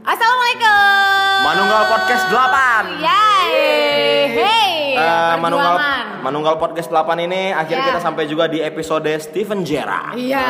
[0.00, 1.34] Assalamualaikum.
[1.42, 3.02] Manunggal Podcast 8.
[3.02, 3.50] Yay.
[4.30, 4.72] Hey.
[4.94, 5.74] Eh, Manunggal.
[6.20, 7.88] Manunggal Podcast 8 ini akhirnya Ya.
[7.90, 10.14] kita sampai juga di episode Steven Gerrard.
[10.14, 10.46] Iya,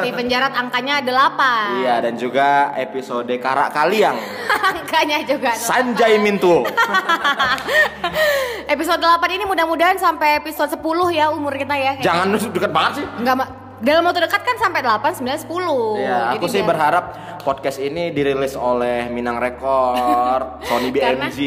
[0.00, 1.84] Steven Gerrard angkanya 8.
[1.84, 4.16] Iya dan juga episode Karak Kaliang
[4.72, 5.52] angkanya juga.
[5.52, 6.64] Sanjay Mintul.
[8.66, 10.82] Episode 8 ini mudah-mudahan sampai episode 10
[11.14, 11.92] ya umur kita ya.
[12.02, 13.06] Jangan deket banget sih.
[13.22, 13.65] Enggak.
[13.78, 15.98] Dalam waktu dekat kan sampai 8, 9, 10.
[15.98, 17.04] Iya, aku Jadi sih biar- berharap
[17.38, 21.38] podcast ini dirilis oleh Minang Record, Sony Karena- BMG.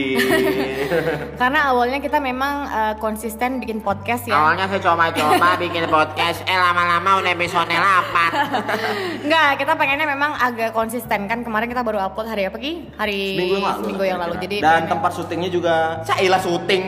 [1.41, 4.35] Karena awalnya kita memang eh, konsisten bikin podcast ya.
[4.35, 10.71] Awalnya saya coba-coba bikin podcast, eh lama-lama udah episode 8 Enggak, kita pengennya memang agak
[10.71, 11.41] konsisten kan.
[11.41, 12.87] Kemarin kita baru upload hari apa Ki?
[12.93, 13.79] Hari Seminggu yang lalu.
[13.81, 14.33] seminggu yang lalu.
[14.39, 15.75] Jadi dan pengen- tempat syutingnya juga
[16.05, 16.83] Cailah syuting.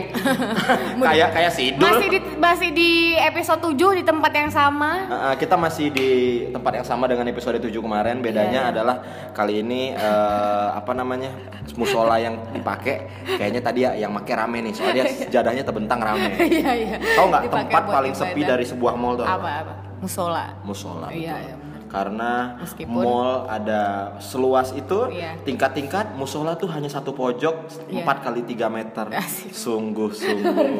[0.98, 1.82] kayak kayak sidul.
[1.82, 4.90] masih di masih di episode 7 di tempat yang sama.
[5.08, 6.08] Uh, kita masih di
[6.50, 8.18] tempat yang sama dengan episode 7 kemarin.
[8.18, 8.72] Bedanya Iya.
[8.74, 8.96] adalah
[9.32, 11.30] kali ini uh, apa namanya?
[11.78, 13.06] musola yang dipakai
[13.38, 14.74] kayaknya tadi ya yang make rame nih.
[14.74, 16.30] Soalnya sejadahnya terbentang rame.
[16.42, 16.96] Iya, iya.
[17.16, 19.24] Tahu nggak tempat paling sepi dari sebuah mall tuh?
[19.24, 19.74] apa apa?
[20.02, 20.50] Musola.
[20.66, 21.06] Musola.
[21.14, 21.54] Iya, iya.
[21.92, 23.82] Karena Meskipun- mall ada
[24.16, 25.36] seluas itu, Iya.
[25.44, 28.00] tingkat-tingkat musola tuh hanya satu pojok Iya.
[28.00, 29.12] 4 kali 3 meter.
[29.12, 29.52] Asik.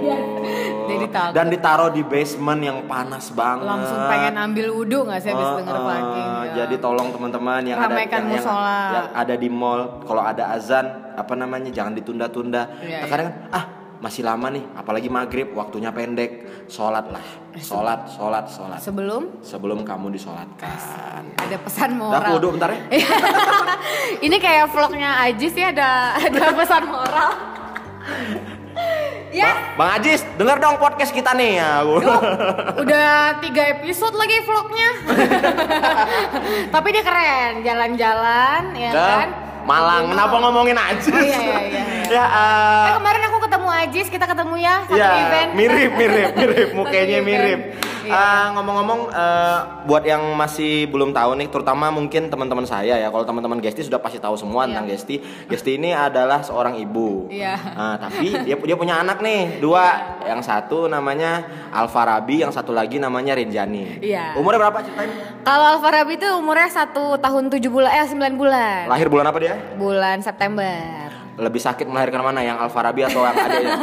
[0.83, 1.33] Jadi takut.
[1.33, 3.67] Dan ditaruh di basement yang panas banget.
[3.67, 6.23] Langsung pengen ambil wudhu nggak sih habis Oh, denger pagi?
[6.55, 8.79] Jadi tolong teman-teman yang ada Ramaikan yang, yang- musola.
[8.91, 12.73] yang ada di mall, kalau ada azan apa namanya jangan ditunda-tunda.
[12.79, 13.65] Iya, Terkadang kan, ah
[14.03, 17.23] masih lama nih, apalagi maghrib waktunya pendek, sholat lah,
[17.55, 18.83] sholat, sholat, sholat.
[18.83, 21.23] Sebelum Sebelum kamu disolatkan.
[21.39, 22.19] ada pesan moral.
[22.19, 22.83] aku wudhu bentar ya.
[24.27, 27.31] Ini kayak vlognya Ajis ya ada ada pesan moral.
[29.39, 31.87] ya, Bang Ajis, denger dong podcast kita nih ya.
[32.83, 34.89] udah tiga episode lagi vlognya.
[36.69, 39.29] Tapi dia keren, jalan-jalan ya Ke kan.
[39.63, 41.07] Malang, kenapa ngomongin Ajis?
[41.07, 44.97] Oh, iya, iya, iya, ya, eh, Eh, kemarin aku ketemu Ajis, kita ketemu ya satu
[44.97, 45.51] ya, event.
[45.53, 47.61] mirip, mirip, mirip, mukanya mirip.
[48.03, 48.17] Iya.
[48.17, 53.13] Eh, ngomong-ngomong, eh, buat yang masih belum tahu nih, terutama mungkin teman-teman saya ya.
[53.13, 54.69] Kalau teman-teman Gesti sudah pasti tahu semua Iya.
[54.73, 55.17] tentang Gesti.
[55.47, 57.29] Gesti ini adalah seorang ibu.
[57.29, 57.55] Iya.
[57.55, 60.19] Nah, tapi dia dia punya anak nih, dua.
[60.25, 64.01] Yang satu namanya Alfarabi, yang satu lagi namanya Rinjani.
[64.03, 64.35] Iya.
[64.35, 65.13] Umurnya berapa ceritain?
[65.45, 68.81] Kalau Alfarabi itu umurnya satu tahun tujuh bulan, eh sembilan bulan.
[68.91, 69.55] Lahir bulan apa dia?
[69.79, 71.22] Bulan September.
[71.35, 72.41] Lebih sakit melahirkan mana?
[72.41, 73.75] Yang Alfarabi atau yang adanya?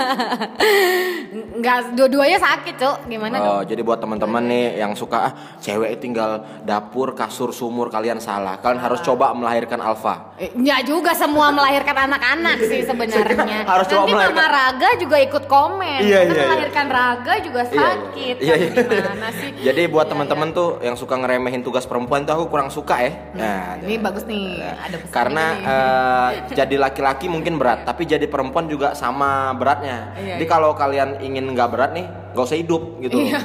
[1.56, 2.98] Enggak, dua-duanya sakit, Cok.
[3.06, 3.68] Gimana Oh, dong?
[3.68, 8.58] jadi buat teman-teman nih yang suka ah, cewek tinggal dapur, kasur, sumur kalian salah.
[8.58, 10.38] Kalian harus coba melahirkan alfa.
[10.38, 13.66] Enggak juga semua melahirkan anak-anak sih sebenarnya.
[13.70, 16.00] Harus coba Nanti melahirkan- Mama Raga juga ikut komen.
[16.00, 16.46] Iya, iya, iya.
[16.46, 18.36] melahirkan Raga juga sakit.
[18.40, 18.84] Iya, Kan iya.
[18.84, 19.50] Gimana sih?
[19.60, 23.12] Jadi buat Iya, teman-teman tuh yang suka ngeremehin tugas perempuan tuh aku kurang suka ya.
[23.31, 24.74] Nah, Ini bagus nih, nah.
[24.81, 30.11] ada Karena eh, jadi laki-laki mungkin berat, tapi jadi perempuan juga sama beratnya.
[30.19, 30.51] Iya, jadi iya.
[30.51, 32.05] kalau kalian ingin nggak berat nih,
[32.35, 33.16] nggak usah hidup gitu.
[33.16, 33.39] Iya.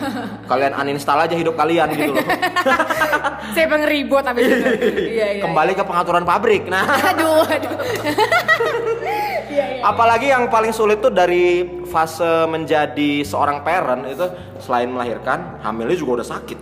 [0.50, 2.26] Kalian uninstall aja hidup kalian gitu loh.
[3.54, 4.66] Saya pengen ribut habis itu.
[5.14, 5.42] Iya, iya.
[5.46, 6.66] Kembali ke pengaturan pabrik.
[6.66, 6.82] Nah.
[7.14, 7.78] Aduh, aduh.
[9.54, 9.82] Iya, iya.
[9.86, 14.26] Apalagi yang paling sulit tuh dari fase menjadi seorang parent itu
[14.58, 16.58] selain melahirkan, hamilnya juga udah sakit.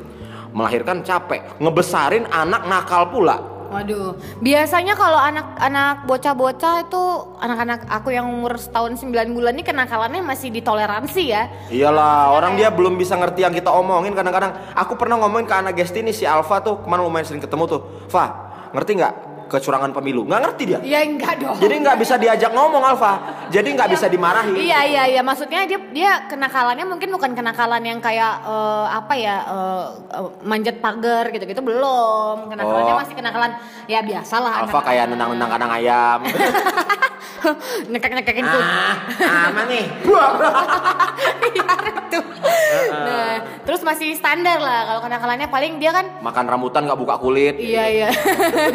[0.53, 3.52] Melahirkan capek, ngebesarin anak nakal pula.
[3.73, 7.03] Waduh, biasanya kalau anak-anak bocah-bocah itu
[7.41, 11.49] anak-anak aku yang umur setahun 9 bulan ini kenakalannya masih ditoleransi ya.
[11.73, 14.53] Iyalah, orang dia belum bisa ngerti yang kita omongin kadang-kadang.
[14.77, 17.81] Aku pernah ngomongin ke anak Gesti nih si Alfa tuh kemarin lumayan sering ketemu tuh.
[18.13, 20.25] Fa, ngerti nggak kecurangan pemilu?
[20.25, 20.79] Nggak ngerti dia.
[20.81, 21.57] Ya enggak dong.
[21.61, 23.13] Jadi nggak bisa diajak ngomong Alfa.
[23.53, 24.57] Jadi nggak bisa dimarahi.
[24.57, 29.37] Iya iya iya maksudnya dia dia kenakalannya mungkin bukan kenakalan yang kayak eh, apa ya
[29.45, 29.87] eh,
[30.41, 32.49] manjat pagar gitu-gitu belum.
[32.49, 33.01] Kenakalannya Oh.
[33.05, 33.53] masih kenakalan
[33.85, 36.21] ya biasalah Alfa kayak nendang-nendang kandang ayam.
[37.93, 39.85] nekek-nekekin ah, aman nih.
[41.53, 42.21] Iya itu.
[42.93, 43.32] Nah,
[43.73, 47.57] terus masih standar lah kalau kenakalannya paling dia kan Makan rambutan nggak buka kulit.
[47.57, 48.09] Iya iya.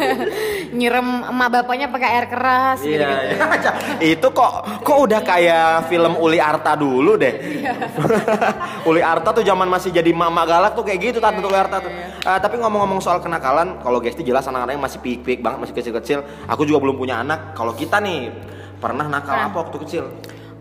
[0.74, 3.34] Nyirem emak bapaknya pakai air keras gitu, Iya, gitu.
[3.38, 3.72] iya.
[4.18, 4.52] itu kok
[4.82, 7.30] kok udah kayak film Uli Arta dulu deh.
[7.30, 7.72] Iya.
[8.90, 11.94] Uli Arta tuh zaman masih jadi mama galak tuh kayak gitu tante Uli Arta tuh.
[11.94, 16.18] Iya, Eh, tapi ngomong-ngomong soal kenakalan, kalau Gesti jelas anak-anaknya masih pik-pik banget, masih kecil-kecil.
[16.44, 17.54] Aku juga belum punya anak.
[17.54, 18.34] Kalau kita nih
[18.76, 19.46] pernah nakal Nah.
[19.48, 20.04] apa waktu kecil?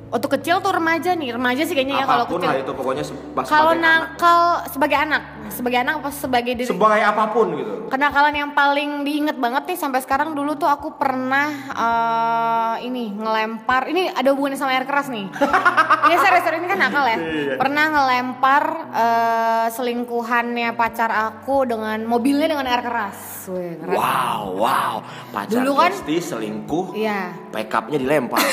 [0.08, 2.50] Waktu kecil tuh remaja nih, remaja sih kayaknya ya kalau Apa pun kecil.
[2.50, 3.84] lah itu pokoknya se- sebagai Kalau anak.
[4.16, 6.64] nakal sebagai anak, sebagai anak apa sebagai diri?
[6.66, 7.74] sebagai apa pun gitu.
[7.88, 12.48] Kenakalan yang paling diinget banget nih sampai sekarang dulu tuh aku pernah eh,
[12.84, 15.28] ini ngelempar ini ada hubungannya sama air keras nih
[16.06, 17.18] ini serius serius ini kan nakal ya
[17.56, 23.18] pernah ngelempar eh, selingkuhannya pacar aku dengan mobilnya dengan air keras
[23.48, 23.80] Wih.
[23.88, 24.94] Wow, wow.
[25.32, 27.32] Pacar Dulu kan- selingkuh, Iya.
[27.48, 28.44] backupnya dilempar.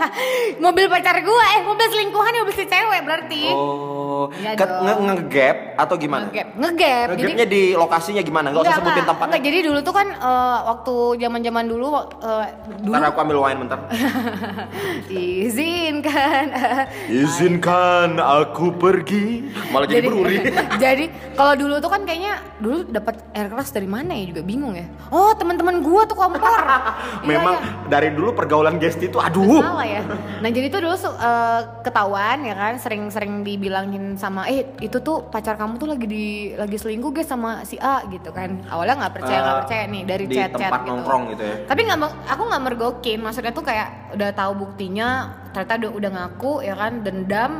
[0.64, 4.84] mobil pacar gue eh mobil selingkuhan mobil si cewek berarti Oh, dong.
[4.84, 6.28] nge- ngegap atau gimana?
[6.28, 8.46] ngegap ngegap jadi Ngegapnya di lokasinya gimana?
[8.50, 9.28] Gak usah sebutin tempatnya.
[9.30, 11.88] Enggak, jadi dulu tuh kan eh, waktu zaman-zaman dulu
[12.20, 12.46] eh,
[12.82, 13.78] dulu Ntar aku ambil wine bentar.
[15.10, 16.46] izinkan.
[17.22, 19.48] Izinkan aku pergi.
[19.70, 20.36] Malah jadi, beruri.
[20.84, 24.74] jadi kalau dulu tuh kan kayaknya dulu dapat air keras dari mana ya juga bingung
[24.74, 24.86] ya.
[25.08, 26.60] Oh, teman-teman gua tuh kompor.
[27.22, 27.88] Memang iya.
[27.88, 29.60] dari dulu pergaulan Gesti itu aduh.
[29.60, 30.02] salah ya.
[30.40, 35.28] Nah jadi tuh dulu su- eh, ketahuan ya kan, sering-sering dibilangin sama, eh itu tuh
[35.28, 38.64] pacar kamu tuh lagi di lagi selingkuh guys sama si A gitu kan.
[38.66, 40.90] Awalnya nggak percaya nggak Eh, percaya nih dari di chat-chat tempat gitu.
[40.90, 41.54] nongkrong gitu ya.
[41.64, 45.08] Tapi nggak, aku nggak mergokin, maksudnya tuh kayak udah tahu buktinya,
[45.52, 47.52] ternyata udah udah ngaku ya kan, dendam,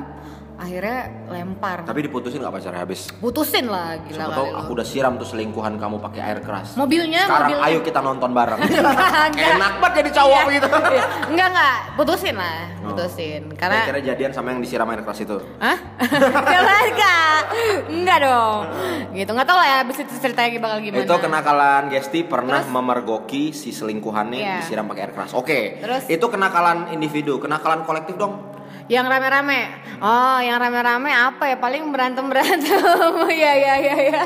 [0.60, 1.78] akhirnya lempar.
[1.82, 3.08] Tapi diputusin gak pacarnya habis?
[3.16, 6.76] Putusin lah gila Siapa tahu aku udah siram tuh selingkuhan kamu pakai air keras.
[6.76, 7.64] Mobilnya, Sekarang mobilnya.
[7.66, 8.60] ayo kita nonton bareng.
[8.68, 9.56] Enggak.
[9.56, 10.52] Enak banget jadi cowok Iya.
[10.52, 10.68] gitu.
[10.90, 11.04] Iya.
[11.26, 12.86] Enggak enggak, putusin lah, Oh.
[12.92, 13.42] putusin.
[13.56, 15.36] Karena Kira jadian sama yang disiram air keras itu.
[15.58, 15.76] Hah?
[17.00, 17.40] Kak?
[17.88, 18.60] Enggak dong
[19.10, 23.50] Gitu, nggak tau lah ya abis itu ceritanya bakal gimana Itu kenakalan Gesti pernah memergoki
[23.50, 24.54] si selingkuhannya Iya.
[24.60, 25.32] disiram pakai air keras.
[25.32, 25.80] Oke.
[25.80, 26.04] Terus?
[26.06, 28.59] Itu kenakalan individu, kenakalan kolektif dong.
[28.90, 29.60] Yang rame-rame?
[30.02, 31.56] Oh yang rame-rame apa ya?
[31.62, 32.82] Paling berantem-berantem.
[33.30, 34.22] Iya iya iya iya.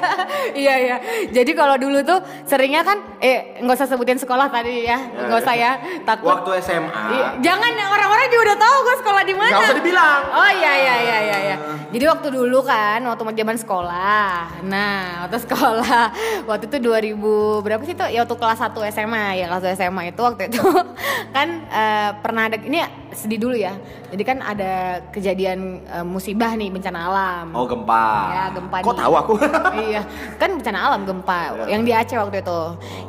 [0.57, 0.97] Iya iya.
[1.29, 4.97] Jadi kalau dulu tuh seringnya kan Eh nggak usah sebutin sekolah tadi ya.
[4.97, 5.77] Nggak usah ya.
[6.09, 6.33] Takut.
[6.33, 7.03] Waktu SMA.
[7.13, 9.53] Iya, Jangan orang-orang juga udah tahu gue sekolah di mana.
[9.53, 10.21] Nggak usah dibilang.
[10.33, 11.57] Oh iya iya iya iya iya.
[11.93, 14.65] Jadi waktu dulu kan waktu zaman sekolah.
[14.65, 16.03] Nah, waktu sekolah.
[16.49, 18.09] Waktu itu 2000 berapa sih tuh?
[18.09, 20.61] Ya waktu kelas 1 SMA ya kelas 1 SMA itu waktu itu.
[21.35, 22.81] Kan eh, pernah ada ini
[23.15, 23.73] sedih dulu ya.
[24.09, 24.73] Jadi kan ada
[25.09, 27.47] kejadian eh, musibah nih bencana alam.
[27.51, 28.07] Oh gempa.
[28.29, 29.33] Ya, gempa Kok di- tahu aku?
[29.87, 30.03] iya,
[30.37, 31.65] kan bencana alam gempa Iya.
[31.71, 32.61] yang di Aceh waktu itu.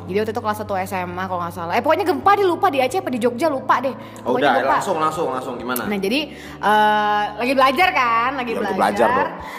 [0.06, 1.72] Jadi waktu itu kelas 1 SMA kalau nggak salah.
[1.72, 3.94] Eh pokoknya gempa deh lupa di Aceh apa di Jogja lupa deh.
[4.22, 4.72] Oh, udah gempa.
[4.74, 5.84] langsung langsung langsung gimana?
[5.84, 9.10] Nah jadi eh, lagi belajar kan, lagi Ya, belajar, belajar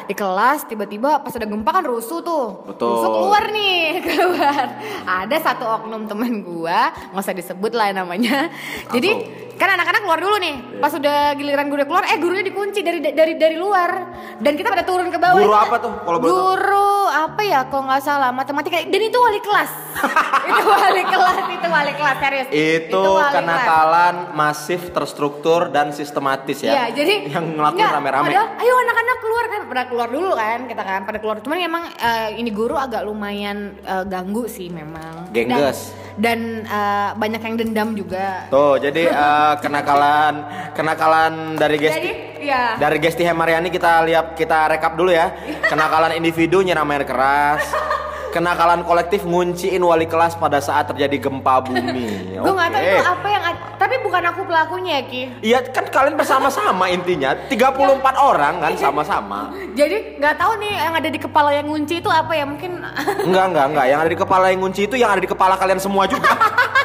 [0.04, 2.88] di kelas tiba-tiba pas ada gempa kan rusuh tuh, Betul.
[2.90, 4.64] rusuh keluar nih keluar.
[5.04, 8.48] Ada satu oknum temen gua, nggak usah disebut lah namanya.
[8.90, 9.10] Jadi
[9.58, 10.80] kan anak-anak keluar dulu nih, Iya.
[10.80, 13.90] pas udah giliran guru keluar, eh gurunya dikunci dari dari dari luar
[14.38, 15.42] dan kita pada turun ke bawah.
[15.42, 16.18] Guru Itu- apa tuh, kalau?
[16.22, 19.72] Guru apa ya, kalau nggak salah matematika dan itu wali kelas.
[20.54, 22.48] itu wali kelas, itu wali kelas serius.
[22.54, 23.34] Itu kelas.
[23.34, 26.72] kenakalan masif, terstruktur dan sistematis ya.
[26.78, 28.30] Iya, jadi yang ngelakuin rame-rame.
[28.38, 31.42] ayo anak-anak keluar kan, pada keluar dulu kan, kita kan pada keluar.
[31.42, 35.34] Cuman emang eh, ini guru agak lumayan eh, ganggu sih memang.
[35.34, 35.92] Gengges.
[35.98, 38.50] Dan, dan, eh, banyak yang dendam juga.
[38.50, 40.34] Tuh, jadi eh, kenakalan
[40.74, 41.98] kenakalan dari Gesti.
[41.98, 42.12] Jadi,
[42.44, 42.76] ya.
[42.82, 45.32] Dari Gesti Hemariani kita lihat kita rekap dulu ya.
[45.70, 47.64] Kenakalan individu nyiram air keras.
[48.38, 52.38] Kenakalan kolektif ngunciin wali kelas pada saat terjadi gempa bumi.
[52.46, 53.44] Gue nggak tahu itu apa yang,
[53.82, 55.22] tapi bukan aku pelakunya ya Ki.
[55.42, 59.50] Iya kan kalian bersama-sama intinya 34 orang kan sama-sama.
[59.74, 62.78] Jadi nggak tahu nih yang ada di kepala yang ngunci itu apa ya mungkin.
[63.26, 65.82] Enggak enggak enggak yang ada di kepala yang ngunci itu yang ada di kepala kalian
[65.82, 66.30] semua juga.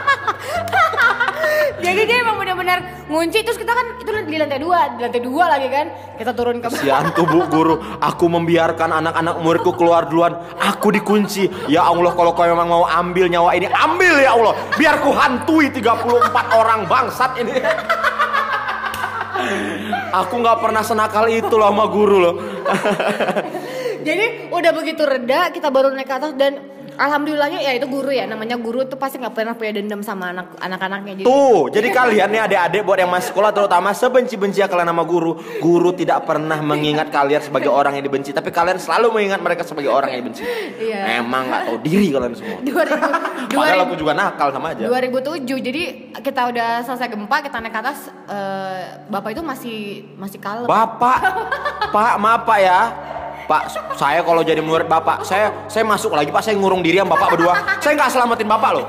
[1.82, 2.78] Jadi dia emang benar-benar
[3.10, 5.86] ngunci terus kita kan itu di lantai dua, di lantai dua lagi kan.
[6.14, 6.70] Kita turun ke.
[6.70, 11.50] Kasihan tuh bu guru, aku membiarkan anak-anak muridku keluar duluan, aku dikunci.
[11.66, 14.54] Ya Allah kalau kau memang mau ambil nyawa ini, ambil ya Allah.
[14.78, 17.54] Biar ku hantui 34 orang bangsat ini.
[20.22, 22.34] aku nggak pernah senakal itu loh sama guru loh.
[24.06, 26.71] Jadi udah begitu reda kita baru naik ke atas dan
[27.02, 30.54] alhamdulillahnya ya itu guru ya namanya guru tuh pasti nggak pernah punya dendam sama anak
[30.62, 35.02] anak-anaknya jadi Tuh, jadi kalian nih adik-adik buat yang masih sekolah terutama sebenci-benci kalian sama
[35.02, 39.66] guru, guru tidak pernah mengingat kalian sebagai orang yang dibenci, tapi kalian selalu mengingat mereka
[39.66, 40.46] sebagai orang yang dibenci.
[40.78, 41.18] Iya.
[41.18, 42.58] Emang nggak tahu diri kalian semua.
[43.52, 44.84] 2000 Padahal aku 2000 juga nakal sama aja.
[44.86, 45.82] 2007 jadi
[46.22, 47.98] kita udah selesai gempa kita naik ke atas
[48.30, 48.80] eh,
[49.10, 49.78] bapak itu masih
[50.14, 51.18] masih kalem Bapak,
[51.94, 52.80] Pak, maaf Pak ya.
[53.52, 57.12] Pak, saya kalau jadi murid Bapak, saya saya masuk lagi Pak, saya ngurung diri sama
[57.12, 57.52] Bapak berdua.
[57.84, 58.84] Saya nggak selamatin Bapak loh.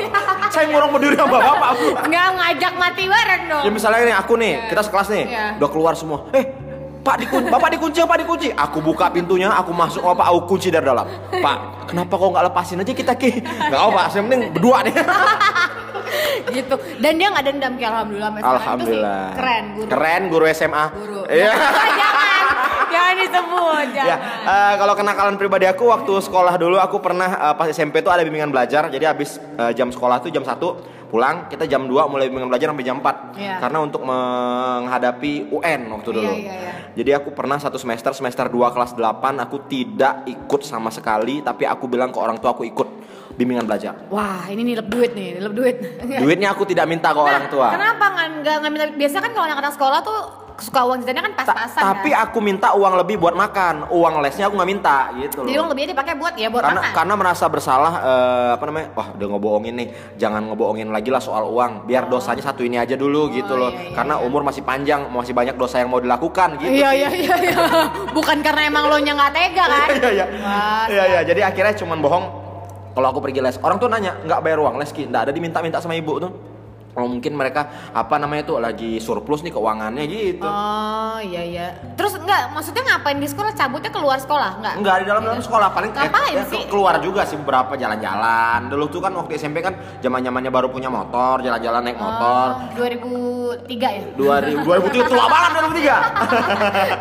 [0.48, 1.72] Saya ngurung berdiri sama Bapak.
[2.08, 5.46] nggak ngajak mati bareng dong Ya misalnya nih aku nih, kita sekelas nih, Iya.
[5.60, 6.24] udah keluar semua.
[6.32, 6.46] Eh,
[7.04, 8.48] Pak dikunci, Bapak dikunci, Pak dikunci.
[8.56, 11.04] Aku buka pintunya, aku masuk, oh Pak, aku kunci dari dalam.
[11.28, 11.58] Pak,
[11.92, 13.32] kenapa kok nggak lepasin aja kita ki?
[13.44, 14.96] Nggak apa, Pak, yang penting berdua nih.
[16.54, 18.30] gitu dan dia nggak dendam ki alhamdulillah.
[18.32, 19.24] Itu sih Alhamdulillah.
[19.34, 20.86] keren guru Keren guru SMA.
[20.94, 21.52] guru Iya.
[21.52, 22.16] jangan
[22.94, 24.08] jangan disebut, jangan.
[24.08, 28.14] Ya, eh, kalau kenakalan pribadi aku waktu sekolah dulu aku pernah eh, pas SMP tuh
[28.14, 28.88] ada bimbingan belajar.
[28.88, 30.54] Jadi habis eh, jam sekolah tuh jam 1
[31.10, 33.38] pulang, kita jam 2 mulai bimbingan belajar sampai jam 4.
[33.38, 33.56] Iya.
[33.58, 36.34] Karena untuk menghadapi UN waktu Iya, dulu.
[36.34, 36.72] iya, iya.
[36.94, 41.66] Jadi aku pernah satu semester semester 2 kelas 8 aku tidak ikut sama sekali tapi
[41.66, 42.90] aku bilang ke orang tua aku ikut
[43.34, 43.94] bimbingan belajar.
[44.08, 45.76] Wah, ini nilep duit nih, nilep duit.
[46.24, 47.68] Duitnya aku tidak minta ke orang tua.
[47.68, 48.86] Nah, Kenapa nggak nggak minta?
[48.94, 50.20] Biasa kan kalau anak-anak sekolah tuh
[50.54, 51.82] suka uang jajannya kan Ta- pas-pasan.
[51.82, 52.30] tapi kan?
[52.30, 55.50] aku minta uang lebih buat makan, uang lesnya aku nggak minta gitu loh.
[55.50, 56.94] Jadi uang lebihnya dipakai buat ya buat karena makan.
[56.94, 61.50] karena merasa bersalah eh, apa namanya wah udah ngebohongin nih jangan ngebohongin lagi lah soal
[61.50, 65.10] uang biar dosanya satu ini aja dulu gitu loh iya, iya, karena umur masih panjang
[65.10, 67.58] masih banyak dosa yang mau dilakukan gitu Iya iya iya iya.
[68.18, 69.88] Bukan karena emang lo nya nggak tega kan?
[69.98, 72.26] iya iya Wah, iya iya jadi akhirnya cuman bohong
[72.94, 75.78] kalau aku pergi les orang tuh nanya nggak bayar uang les ki nggak ada diminta-minta
[75.78, 76.32] sama ibu tuh
[76.94, 81.68] kalau mungkin mereka apa namanya tuh lagi surplus nih keuangannya gitu Oh iya iya.
[81.98, 83.50] Terus enggak maksudnya ngapain di sekolah?
[83.52, 84.74] Cabutnya keluar sekolah enggak?
[84.78, 86.62] Enggak di dalam dalam sekolah paling kayak- Ngapain ya, sih?
[86.70, 88.70] keluar juga sih beberapa jalan-jalan.
[88.70, 92.46] Dulu tuh kan waktu SMP kan zaman-zamannya baru punya motor, jalan-jalan naik motor.
[92.52, 92.78] Oh,
[93.56, 94.02] 2003 ya?
[94.16, 95.74] 2000 2003 tua banget 2003.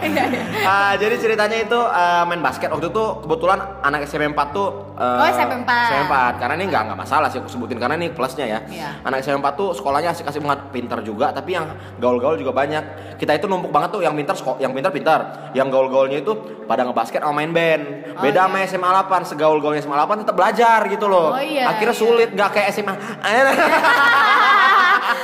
[0.02, 0.42] Iya iya.
[0.62, 5.18] Ah, jadi ceritanya itu eh, main basket waktu itu kebetulan anak SMP 4 tuh eh,
[5.18, 5.88] Oh, SMP 4.
[5.88, 8.58] SMP 4 karena ini nggak nggak masalah sih aku sebutin karena ini plusnya ya.
[8.64, 8.88] Iya.
[9.02, 11.66] Anak SMP 4 tuh sekolahnya asik-asik banget, pintar juga tapi yang
[11.96, 13.16] gaul-gaul juga banyak.
[13.16, 15.20] Kita itu numpuk banget tuh yang pintar seko- yang pintar pintar,
[15.52, 16.32] yang gaul-gaulnya itu
[16.64, 17.82] pada ngebasket sama main band.
[18.12, 18.66] Oh, Beda iya.
[18.66, 18.88] sama SMA
[19.24, 21.32] 8, segaul-gaulnya SMA 8 tetap belajar gitu loh.
[21.32, 22.02] Oh, iya, Akhirnya iya.
[22.02, 22.94] sulit nggak kayak SMA.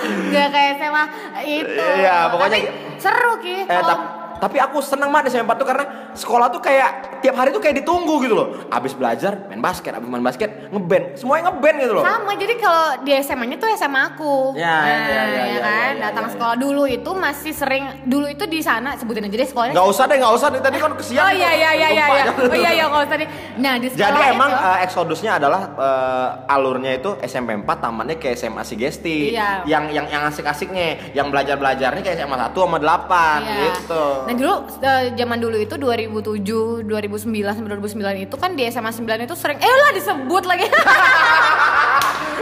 [0.05, 1.05] Enggak kayak SMA
[1.45, 1.85] itu.
[1.97, 3.57] Iya, pokoknya- Tapi seru Ki.
[3.63, 3.97] Eh, Kalau
[4.39, 7.63] tapi aku seneng banget di SMP 4 tuh karena sekolah tuh kayak tiap hari tuh
[7.63, 8.49] kayak ditunggu gitu loh.
[8.71, 12.05] Abis belajar main basket, abis main basket ngeband, semuanya ngeband gitu loh.
[12.07, 14.55] sama jadi kalau di SMA-nya tuh SMA aku.
[14.55, 15.69] Ya, nah, ya, ya, ya, ya ya, kan.
[15.69, 19.37] ya, ya, Datang ya, sekolah dulu itu masih sering dulu itu di sana sebutin aja
[19.37, 19.75] deh sekolahnya.
[19.75, 20.61] Nggak usah deh, nggak usah deh.
[20.63, 21.21] Tadi kan kesian.
[21.23, 21.41] Oh gitu.
[21.43, 22.07] iya iya iya iya.
[22.09, 22.25] Iya.
[22.39, 23.29] Oh iya iya nggak usah deh.
[23.59, 28.17] Nah, di sekolah Jadi emang itu, eh, eksodusnya adalah eh, alurnya itu SMP 4 tamannya
[28.17, 29.35] ke SMA Sigesti.
[29.35, 29.67] Iya.
[29.67, 33.55] Yang yang yang asik-asiknya, yang belajar-belajarnya kayak SMA 1 sama 8 Iya.
[33.75, 34.05] gitu.
[34.29, 34.55] Nah dulu
[34.85, 39.57] eh, zaman dulu itu 2007, 2009 sampai 2009 itu kan di SMA 9 itu sering
[39.57, 40.69] eh lah disebut lagi.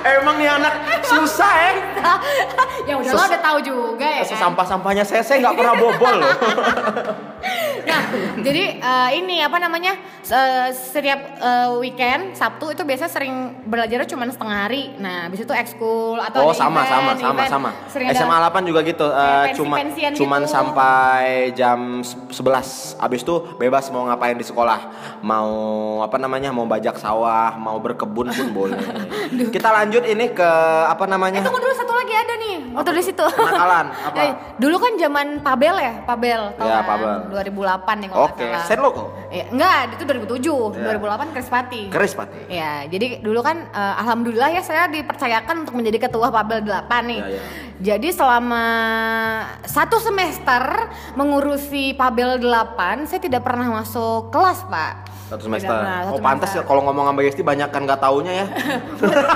[0.08, 1.72] Emang nih anak susah ya.
[2.84, 4.22] ya udah lo Ses- udah tahu juga ya.
[4.22, 4.28] kan?
[4.28, 6.32] Sesampah-sampahnya saya saya nggak pernah bobol loh.
[7.86, 8.02] Nah,
[8.36, 9.94] jadi eh, ini apa namanya?
[10.18, 10.34] se-
[10.90, 13.30] setiap eh, weekend Sabtu itu biasa sering
[13.62, 14.90] belajarnya cuma setengah hari.
[14.96, 17.46] Nah, habis itu ekskul atau Oh sama event, sama sama event.
[17.48, 17.70] sama.
[17.86, 19.06] Sering ada- SMA 8 juga gitu.
[19.06, 20.50] eh, Kayak cuma pensi-pensian cuman gitu.
[20.50, 21.22] sampai
[21.54, 22.98] jam se- 11.
[22.98, 24.78] Abis itu bebas mau ngapain di sekolah.
[25.22, 25.50] Mau
[26.02, 26.50] apa namanya?
[26.50, 28.82] Mau bajak sawah, mau berkebun pun boleh.
[29.54, 30.50] Kita lanjut ini ke
[30.84, 31.40] apa namanya?
[31.40, 32.56] Eh, tunggu dulu satu lagi ada nih.
[32.76, 33.24] Waktu di situ.
[33.24, 34.16] Kenakalan, apa?
[34.20, 36.40] Eh, dulu kan zaman Pabel ya, Pabel.
[36.60, 36.88] tau Ya, kan?
[36.92, 37.12] Pabel.
[37.32, 38.44] 2008 nih kalau Oke,
[38.76, 39.06] lo kok.
[39.32, 40.76] Iya, enggak, itu 2007.
[40.76, 40.92] Ya.
[41.00, 41.82] 2008 Krispati.
[41.88, 42.38] Keris pati.
[42.52, 47.20] Ya, jadi dulu kan eh, alhamdulillah ya saya dipercayakan untuk menjadi ketua Pabel 8 nih.
[47.24, 47.42] Ya, ya.
[47.76, 48.64] Jadi selama
[49.68, 55.15] satu semester mengurusi Pabel 8, saya tidak pernah masuk kelas, Pak.
[55.26, 55.74] Satu semester.
[55.74, 58.46] pernah, satu oh pantas ya kalau ngomong sama Gesti banyak kan nggak taunya ya.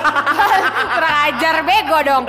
[0.94, 2.25] Kurang ajar bego dong.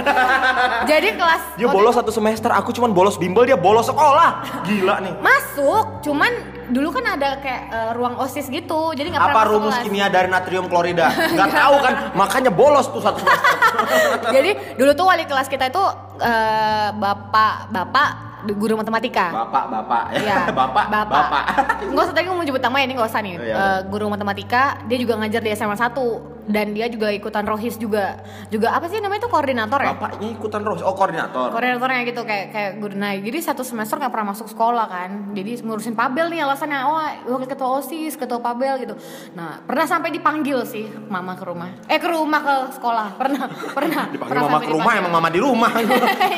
[0.89, 4.65] Jadi kelas Dia bolos satu semester, aku cuman bolos bimbel, dia bolos sekolah.
[4.65, 5.13] Gila nih.
[5.22, 6.32] masuk, cuman
[6.74, 8.98] dulu kan ada kayak eh, ruang OSIS gitu.
[8.98, 9.86] Jadi nggak Apa rumus kelas.
[9.86, 11.13] kimia dari natrium klorida?
[11.13, 13.46] Nggak tahu kan, makanya bolos tuh satu semester.
[14.41, 15.84] Jadi dulu tuh wali kelas kita itu
[16.18, 19.29] eh, bapak bapak guru matematika.
[19.29, 21.43] Bapak, bapak, Iya, bapak, bapak.
[21.91, 23.36] Nggak usah tadi mau nyebut nama ya, ini nggak usah nih.
[23.38, 23.55] Oh, iya.
[23.55, 28.21] Eh, guru matematika, dia juga ngajar di SMA 1 dan dia juga ikutan rohis juga.
[28.50, 29.93] Juga apa sih namanya itu koordinator ya?
[29.93, 31.51] Bapaknya ikutan terus, oh koordinator.
[31.53, 35.63] Koordinatornya gitu kayak kayak guru nah jadi satu semester nggak pernah masuk sekolah kan jadi
[35.63, 37.01] ngurusin pabel nih alasannya oh
[37.33, 38.93] wakil ketua osis ketua pabel gitu
[39.33, 44.03] nah pernah sampai dipanggil sih mama ke rumah eh ke rumah ke sekolah pernah pernah
[44.12, 45.01] Dipanggil pernah mama ke rumah, dipanggil.
[45.01, 45.71] emang mama di rumah.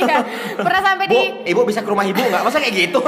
[0.04, 0.20] Iya,
[0.58, 1.22] pernah sampai Bu, di
[1.54, 2.42] ibu bisa ke rumah ibu nggak?
[2.44, 3.00] Masa kayak gitu?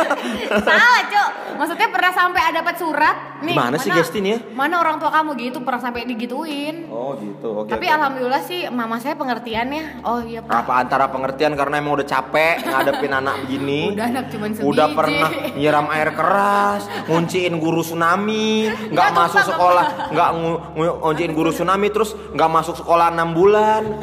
[0.66, 4.38] salah cok maksudnya pernah sampai ada dapat surat nih Gimana sih, Gesti nih ya?
[4.56, 6.88] mana orang tua kamu gitu pernah sampai digituin.
[6.88, 7.68] Oh gitu, oke.
[7.68, 7.94] tapi oke.
[7.94, 10.50] alhamdulillah sih mama saya pengertian ya oh iya pak.
[10.56, 13.92] Apa antara pengertian karena emang udah capek ngadepin anak begini?
[13.92, 14.96] Udah anak cuman Udah sebiji.
[14.96, 21.32] pernah nyiram air keras Ngunciin guru tsunami nggak masuk nggak, sekolah nggak ngu- ngu- ngunciin
[21.32, 23.82] guru tsunami Terus nggak masuk sekolah 6 bulan.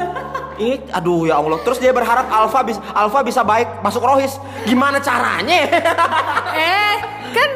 [0.53, 1.57] Ini aduh ya Allah.
[1.61, 4.37] Terus dia berharap Alfa bisa Alfa bisa baik masuk rohis.
[4.63, 5.65] Gimana caranya?
[6.53, 6.95] Eh
[7.33, 7.49] kan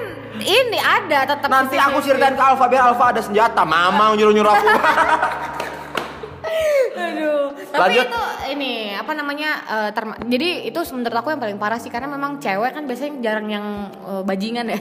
[0.48, 3.68] ini ada tetap nanti aku ceritain ke Alfa biar Alfa ada senjata.
[3.68, 4.68] Mama nyuruh nyuruh aku
[6.90, 7.46] Aduh.
[7.68, 8.06] Tapi Lanjut.
[8.06, 9.50] itu ini apa namanya?
[9.60, 13.22] eh, terma- jadi itu menurut aku yang paling parah sih karena memang cewek kan biasanya
[13.22, 14.80] jarang yang eh, bajingan ya.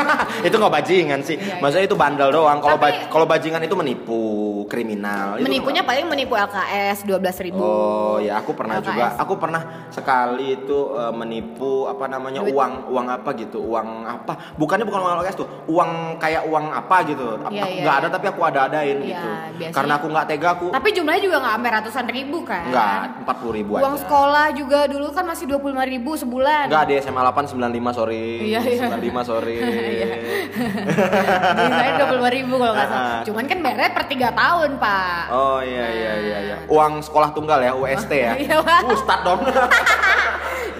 [0.46, 1.36] itu nggak bajingan sih.
[1.36, 1.60] Iya, iya.
[1.60, 2.58] Maksudnya itu bandel doang.
[2.58, 4.20] Kalau ba- kalau bajingan itu menipu,
[4.66, 5.36] kriminal.
[5.36, 7.62] Itu Menipunya paling menipu LKS 12.000 ribu.
[7.62, 8.86] Oh ya aku pernah LKS.
[8.86, 12.52] juga aku pernah sekali itu eh, menipu apa namanya Duit.
[12.52, 16.96] uang uang apa gitu uang apa bukannya bukan uang LKS tuh uang kayak uang apa
[17.04, 18.00] gitu Iya, aku iya, nggak iya.
[18.00, 21.22] ada tapi aku ada adain Iya, gitu biasanya- karena aku nggak tega aku Tapi jumlahnya
[21.26, 22.64] juga nggak sampai ratusan ribu kan?
[22.70, 26.64] nggak empat puluh ribu Uang aja sekolah juga dulu kan masih 25.000 ribu sebulan.
[26.70, 28.86] Enggak di SMA 8 95 sorry Iya, iya.
[28.88, 29.56] 95 sorry
[29.98, 30.06] Iya.
[31.58, 33.02] Jadi saya 25.000 ribu kalau nggak salah.
[33.02, 33.22] Ah.
[33.26, 35.22] Cuman kan bayarnya per 3 tahun pak.
[35.32, 36.56] Oh iya iya iya iya.
[36.70, 38.32] Uang sekolah tunggal ya, UST ya.
[38.42, 38.58] Iya.
[38.90, 39.40] Ustad dong.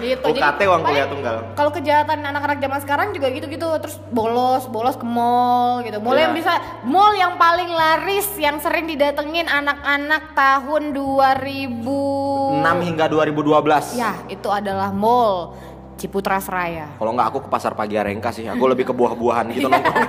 [0.03, 0.27] gitu.
[0.27, 1.35] UKT uang kuliah paling tunggal.
[1.55, 5.97] Kalau kejahatan anak-anak zaman sekarang juga gitu-gitu terus bolos, bolos ke mall gitu.
[5.97, 6.27] Mall Iya.
[6.27, 13.95] yang bisa mall yang paling laris yang sering didatengin anak-anak tahun 2000 6 hingga 2012.
[13.95, 15.55] Ya, itu adalah mall
[16.03, 16.91] Ciputra Seraya.
[16.93, 20.03] Kalau nggak aku ke pasar pagi Arengka sih, aku lebih ke buah-buahan gitu nongkrong.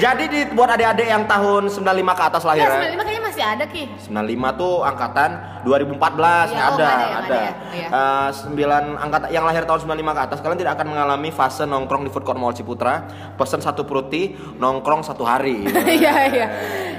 [0.00, 2.80] Jadi di, buat adik-adik yang tahun 95 ke atas Ya, lahirnya.
[2.88, 3.84] 95 kayaknya masih ada Ki.
[4.08, 4.16] 95
[4.56, 6.00] tuh angkatan 2014
[6.48, 7.20] Iya, oh, ada, ada yang ada.
[7.20, 7.52] ada ya?
[7.70, 7.88] Iya.
[7.90, 12.02] Eh, sembilan angkat yang lahir tahun 95 ke atas kalian tidak akan mengalami fase nongkrong
[12.02, 13.04] di food court Mall Ciputra,
[13.36, 15.68] pesen satu fruity, nongkrong satu hari.
[16.00, 16.46] Iya iya.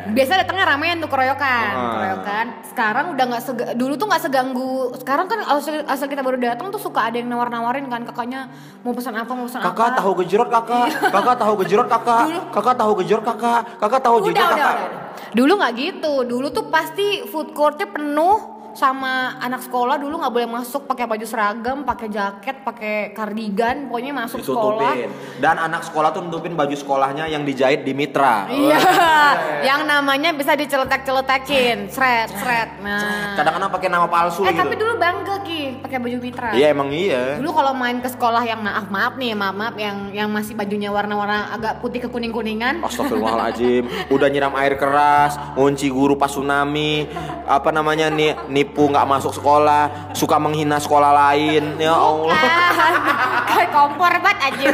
[0.03, 1.91] Biasa datangnya ramean tuh keroyokan, Ah.
[1.95, 2.45] keroyokan.
[2.67, 3.41] Sekarang udah nggak
[3.73, 4.75] dulu tuh nggak seganggu.
[4.97, 8.51] Sekarang kan asal, asal kita baru datang tuh suka ada yang nawar-nawarin kan kakaknya
[8.83, 9.97] mau pesan apa mau pesan Kakak apa.
[10.03, 14.47] tahu gejrot kakak, kakak tahu gejrot kakak, kakak tahu gejrot kakak, kakak tahu udah, udah,
[14.51, 14.59] kakak.
[14.59, 15.01] udah, udah.
[15.31, 16.13] Dulu nggak gitu.
[16.27, 21.25] Dulu tuh pasti food courtnya penuh sama anak sekolah dulu nggak boleh masuk pakai baju
[21.25, 24.93] seragam, pakai jaket, pakai kardigan, pokoknya masuk sekolah.
[24.95, 25.39] Ditutupin.
[25.41, 28.45] Dan anak sekolah tuh nutupin baju sekolahnya yang dijahit di Mitra.
[28.47, 28.77] Iya,
[29.69, 32.69] yang namanya bisa diceletek-celetekin, seret, seret.
[32.83, 34.61] Nah, Kadang-kadang pakai nama palsu eh gitu.
[34.61, 36.49] tapi dulu bangga ki pakai baju mitra.
[36.53, 37.37] Iya emang iya.
[37.41, 40.93] Dulu kalau main ke sekolah yang maaf maaf nih, maaf maaf yang yang masih bajunya
[40.93, 42.83] warna-warna agak putih ke kuning kuningan.
[42.83, 47.07] Astagfirullahaladzim Udah nyiram air keras Ngunci guru pas tsunami
[47.47, 52.37] Apa namanya nih Nipu nggak masuk sekolah Suka menghina sekolah lain Ya Allah
[53.51, 54.73] kayak kompor banget anjir.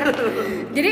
[0.72, 0.92] Jadi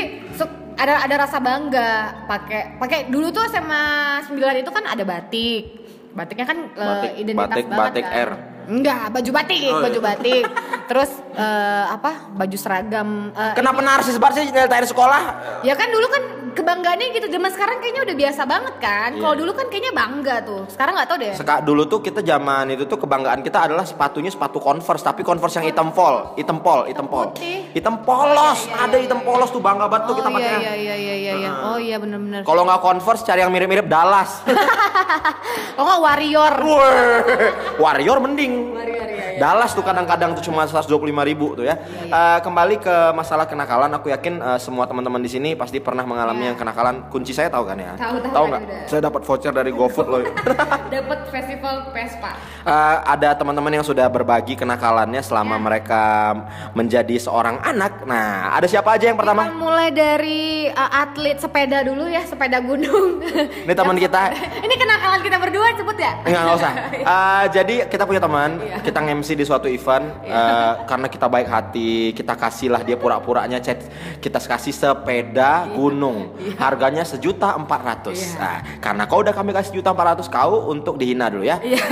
[0.76, 1.90] ada ada rasa bangga
[2.28, 3.84] pakai pakai dulu tuh SMA
[4.28, 5.86] 9 itu kan ada batik.
[6.12, 8.26] Batiknya kan eh, Batik- identitas batik- banget batik kan.
[8.26, 8.30] R.
[8.66, 9.84] Enggak, baju batik, Oh, iya.
[9.86, 10.44] baju batik.
[10.86, 12.30] Terus eh, apa?
[12.30, 15.22] Baju seragam eh, Kenapa narsis banget sih nyeritain sekolah
[15.62, 16.22] Ya kan dulu kan
[16.56, 17.26] kebanggaannya gitu.
[17.28, 19.10] Zaman sekarang kayaknya udah biasa banget kan.
[19.12, 19.20] Iya.
[19.20, 20.62] Kalau dulu kan kayaknya bangga tuh.
[20.66, 21.32] Sekarang nggak tahu deh.
[21.36, 25.60] Seka, dulu tuh kita zaman itu tuh kebanggaan kita adalah sepatunya sepatu converse tapi converse
[25.60, 27.30] yang hitam pol hitam pol hitam pol
[27.70, 29.26] hitam polos Oh, iya, iya, ada iya, hitam iya.
[29.26, 31.32] polos tuh bangga banget tuh oh kita iya pakai iya iya iya iya.
[31.36, 31.50] iya.
[31.66, 32.40] Oh iya bener-bener.
[32.42, 34.40] kalau nggak converse cari yang mirip-mirip Dallas
[35.76, 36.54] Oh nggak warrior.
[37.76, 38.55] Warrior mending.
[38.56, 39.24] Iya, iya.
[39.36, 41.76] Dallas tuh kadang-kadang tuh cuma 125 ribu tuh ya.
[42.02, 46.42] Eh, kembali ke masalah kenakalan, aku yakin eh, semua teman-teman di sini pasti pernah mengalami
[46.42, 46.48] Iya.
[46.52, 46.96] yang kenakalan.
[47.08, 47.92] Kunci saya tahu kan ya?
[47.94, 48.62] Tahu, tahu, nggak?
[48.62, 48.80] udah.
[48.86, 50.20] Saya dapat voucher dari GoFood loh.
[50.86, 52.32] Dapat festival Vespa.
[52.62, 55.62] Eh, ada teman-teman yang sudah berbagi kenakalannya selama Ya.
[55.62, 56.02] mereka
[56.72, 58.02] menjadi seorang anak.
[58.02, 59.46] Nah, ada siapa aja yang pertama?
[59.46, 63.20] Kita mulai dari uh, atlet sepeda dulu ya, sepeda gunung.
[63.66, 64.30] Ini teman kita.
[64.58, 66.12] Ini kenakalan kita berdua sebut ya?
[66.22, 66.72] Enggak, enggak usah.
[67.06, 68.78] Eh, jadi kita punya teman, Iya.
[68.80, 73.82] kita nge-MC di suatu event eh, karena kita baik hati, kita kasihlah dia pura-puranya chat,
[74.22, 76.38] kita kasih sepeda gunung.
[76.56, 78.18] Harganya sejuta empat ratus.
[78.22, 78.38] Iya.
[78.38, 81.58] Nah, karena kau udah kami kasih juta empat ratus kau untuk dihina dulu ya.
[81.60, 81.82] Iya.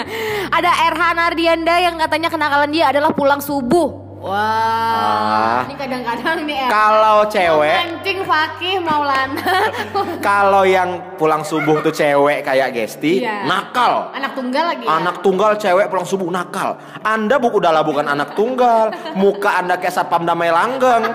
[0.56, 4.07] Ada Erhan Ardianda yang katanya kenakalan dia adalah pulang subuh.
[4.18, 5.62] Wah, Ah.
[5.70, 9.54] ini kadang-kadang nih Erhan Kalau cewek, mancing Fakih Maulana.
[10.26, 13.46] kalau yang pulang subuh tuh cewek kayak Gesti, Iya.
[13.46, 14.10] nakal.
[14.10, 14.90] Anak tunggal lagi ya?
[14.98, 16.82] Anak tunggal cewek pulang subuh nakal.
[17.00, 21.14] Anda buku udahlah bukan anak tunggal, muka Anda kayak satpam damai langgeng.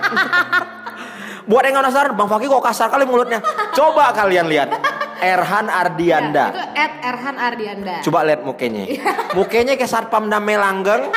[1.44, 3.44] Buat yang nggak penasaran, Bang Fakih kok kasar kali mulutnya.
[3.76, 4.72] Coba kalian lihat.
[5.20, 6.46] Erhan Ya, Ardianda.
[6.52, 7.94] itu at Erhan Ardianda.
[8.00, 8.84] Coba lihat mukanya.
[9.32, 11.04] Mukanya kayak satpam damai langgeng.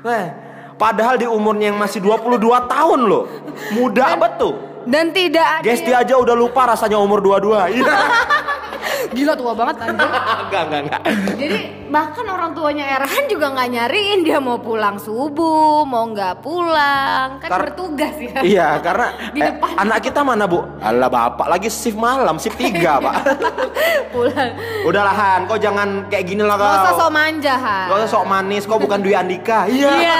[0.00, 0.49] Nah,
[0.80, 3.28] padahal di umurnya yang masih 22 tahun loh.
[3.76, 4.69] Muda betul.
[4.82, 7.68] Dan tidak ada Gesti yang- aja udah lupa rasanya umur 22.
[7.76, 7.96] Iya.
[9.10, 10.06] Gila tua banget anjir.
[10.44, 11.02] Enggak, enggak, enggak.
[11.34, 17.38] Jadi bahkan orang tuanya Erhan juga nggak nyariin dia mau pulang subuh, mau nggak pulang,
[17.38, 18.38] kan Kar- bertugas ya.
[18.40, 19.72] Iya, karena Di eh, depan.
[19.78, 20.62] anak kita mana bu?
[20.78, 23.14] Alah bapak lagi shift malam, shift 3 pak.
[24.10, 24.50] pulang.
[24.84, 26.66] Udah Han, kau jangan kayak gini lah kau.
[26.66, 27.86] Gak usah sok manja, Han.
[27.88, 29.66] Kau sok manis, kau bukan Dwi Andika.
[29.66, 29.90] Iya.
[29.92, 30.18] Iya.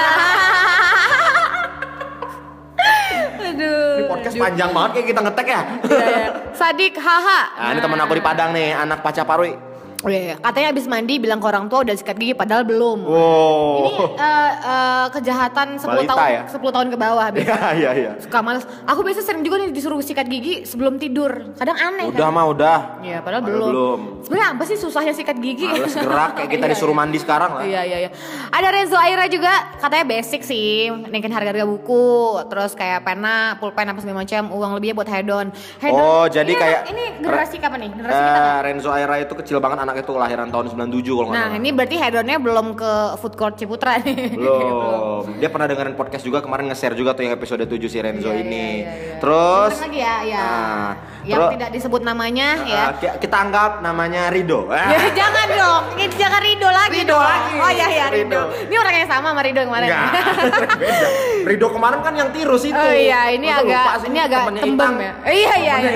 [3.60, 4.00] Aduh.
[4.00, 5.62] Ini podcast panjang banget kayak kita ngetek ya.
[5.84, 6.28] Iya, iya.
[6.56, 7.40] Sadik haha.
[7.60, 9.69] Nah, ini teman aku di Padang nih, anak Pacaparui.
[10.00, 10.36] Oh iya, iya.
[10.38, 13.04] katanya abis mandi bilang ke orang tua udah sikat gigi padahal belum.
[13.04, 13.76] Wow.
[13.76, 16.42] Ini eh, eh, kejahatan 10 Balita tahun ya?
[16.48, 17.44] 10 tahun ke bawah biasa.
[17.44, 18.10] Iya iya iya.
[18.16, 18.64] Suka males.
[18.86, 21.52] Aku biasa sering juga nih disuruh sikat gigi sebelum tidur.
[21.54, 22.32] Kadang aneh Udah kan.
[22.32, 22.78] mah udah.
[23.02, 23.68] Iya, padahal, Padahal belum.
[23.68, 24.00] belum.
[24.24, 25.68] Sebenarnya apa sih susahnya sikat gigi?
[25.68, 27.00] Males gerak kayak kita Iya, disuruh iya.
[27.02, 27.62] mandi sekarang lah.
[27.62, 28.10] Iya iya iya.
[28.48, 32.08] Ada Renzo Aira juga katanya basic sih, naikin harga-harga buku,
[32.46, 35.52] terus kayak pena, pulpen apa segala macam, uang lebihnya buat hedon.
[35.76, 35.92] Hedon.
[35.92, 37.90] Oh, jadi ini kayak- ini generasi kapan nih?
[37.92, 38.60] Generasi Eh, kita nggak?
[38.64, 41.96] Renzo Aira itu kecil banget anak itu kelahiran tahun 97 kalau nggak Nah, ini berarti
[41.96, 44.30] hedonnya belum ke food court Ciputra nih.
[44.38, 45.26] Belum.
[45.36, 48.38] Dia pernah dengerin podcast juga kemarin nge-share juga tuh yang episode 7 si Renzo Iya,
[48.38, 48.54] ini.
[48.54, 49.18] iya, iya, iya.
[49.18, 50.40] Terus lagi ya, ya.
[50.40, 52.80] Nah, yang terus- tidak disebut namanya ya.
[52.80, 54.70] eh, ki- kita anggap namanya Rido.
[54.70, 57.20] Eh, Ya, jangan dong, ini jangan Rido lagi Rido dong.
[57.20, 57.54] lagi.
[57.56, 58.40] Oh iya iya Rido.
[58.40, 58.42] Rido.
[58.62, 59.88] Ini orang yang sama sama Rido kemarin.
[59.88, 60.12] Enggak.
[60.80, 61.08] Beda.
[61.42, 62.76] Rido kemarin kan yang tirus itu.
[62.76, 65.12] Oh iya, ini Masa agak lupa ini agak tembem ya.
[65.26, 65.90] Iya iya iya.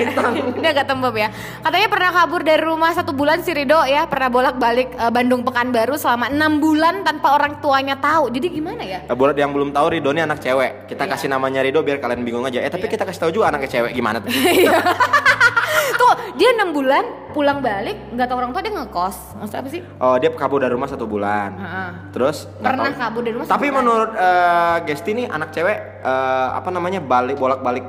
[0.51, 1.29] Ini agak tembem ya.
[1.61, 5.95] Katanya pernah kabur dari rumah satu bulan si Rido ya, pernah bolak-balik eh, Bandung Pekanbaru
[5.95, 8.29] selama enam bulan tanpa orang tuanya tahu.
[8.29, 8.99] Jadi gimana ya?
[9.03, 10.87] Eh, buat yang belum tahu Rido ini anak cewek.
[10.87, 11.11] Kita Iya.
[11.11, 12.59] kasih namanya Rido biar kalian bingung aja.
[12.59, 14.29] Eh tapi kita kasih tahu juga anaknya cewek gimana tuh.
[15.95, 19.17] Tuh dia enam bulan pulang balik nggak tahu orang tua dia ngekos.
[19.33, 19.81] Maksudnya apa sih?
[19.97, 21.55] Oh dia kabur dari rumah satu bulan.
[21.55, 21.89] Heeh.
[22.11, 22.99] Terus nggak Pernah tahu.
[22.99, 23.77] kabur dari rumah Tapi sebulan.
[23.77, 27.85] menurut eh, Gesti nih anak cewek eh, apa namanya balik bolak balik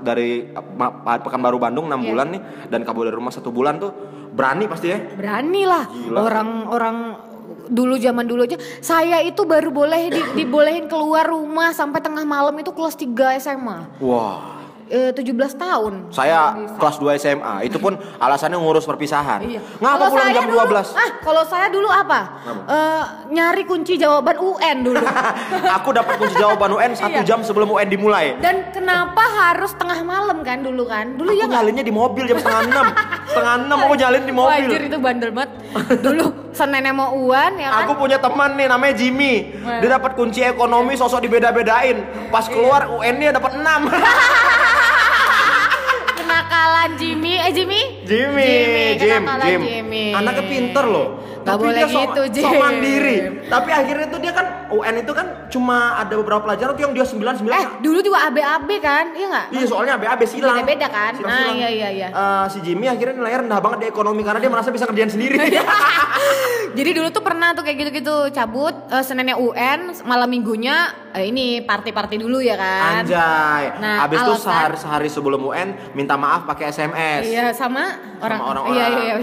[0.00, 1.98] dari ma- Pekanbaru Bandung 6 Iya.
[2.04, 3.90] bulan nih dan kabur dari rumah satu bulan tuh
[4.32, 4.98] berani pasti ya.
[5.12, 6.96] Berani lah orang-orang
[7.68, 12.52] dulu zaman dulu aja saya itu baru boleh di- dibolehin keluar rumah sampai tengah malam
[12.56, 13.78] itu kelas 3 SMA.
[13.98, 14.61] Wah.
[14.92, 16.12] Eh, 17 tahun.
[16.12, 19.40] Saya kelas 2 SMA, itu pun alasannya ngurus perpisahan.
[19.40, 19.64] Iya.
[19.80, 20.92] Ngapa pulang jam dulu- 12?
[20.92, 22.20] Ah, kalau saya dulu apa?
[22.68, 23.02] Eh,
[23.32, 25.00] nyari kunci jawaban UN dulu.
[25.80, 27.24] Aku dapat kunci jawaban UN satu Iya.
[27.24, 28.36] jam sebelum UN dimulai.
[28.36, 31.16] Dan kenapa harus tengah malam kan dulu kan?
[31.16, 32.86] Dulu Aku ya nyalinnya di mobil jam setengah enam.
[33.24, 34.68] setengah enam aku nyalin di mobil.
[34.68, 35.50] Wajir itu bandel banget.
[36.04, 37.88] dulu Seninnya mau UN ya kan?
[37.88, 39.56] Aku punya teman nih namanya Jimmy.
[39.80, 42.04] Dia dapat kunci ekonomi sosok dibeda-bedain.
[42.28, 43.88] Pas keluar UN-nya dapat 6.
[46.62, 47.82] Kenakalan Jimmy, eh Jimmy?
[48.06, 48.54] Jimmy,
[48.94, 49.60] Jim, kenakalan Jim.
[49.66, 50.06] Jimmy.
[50.14, 51.06] Anaknya pinter loh.
[51.42, 52.42] Gak Tapi boleh dia gitu, Jim.
[52.46, 53.16] sok mandiri.
[53.50, 57.02] Tapi akhirnya tuh dia kan UN itu kan cuma ada beberapa pelajaran tuh yang dia
[57.02, 59.10] 9 9 Eh, dulu juga ABAB kan?
[59.10, 59.46] Iya nggak?
[59.50, 60.62] Iya soalnya ABAB silang.
[60.62, 61.12] Beda-beda kan?
[61.18, 61.58] Silang- Nah, silang.
[61.58, 62.08] iya, iya, iya.
[62.08, 65.34] Eh, si Jimmy akhirnya nilainya rendah banget di ekonomi karena dia merasa bisa kerjaan sendiri.
[66.78, 71.60] Jadi dulu tuh pernah tuh kayak gitu-gitu cabut eh, Seninnya UN, malam minggunya eh, ini
[71.62, 73.04] party-party dulu ya kan?
[73.04, 73.64] Anjay.
[73.78, 77.28] Nah, Habis itu sehari sehari sebelum UN minta maaf pakai SMS.
[77.28, 78.76] Iya sama orang orang-orang.
[78.76, 79.16] Iya iya iya.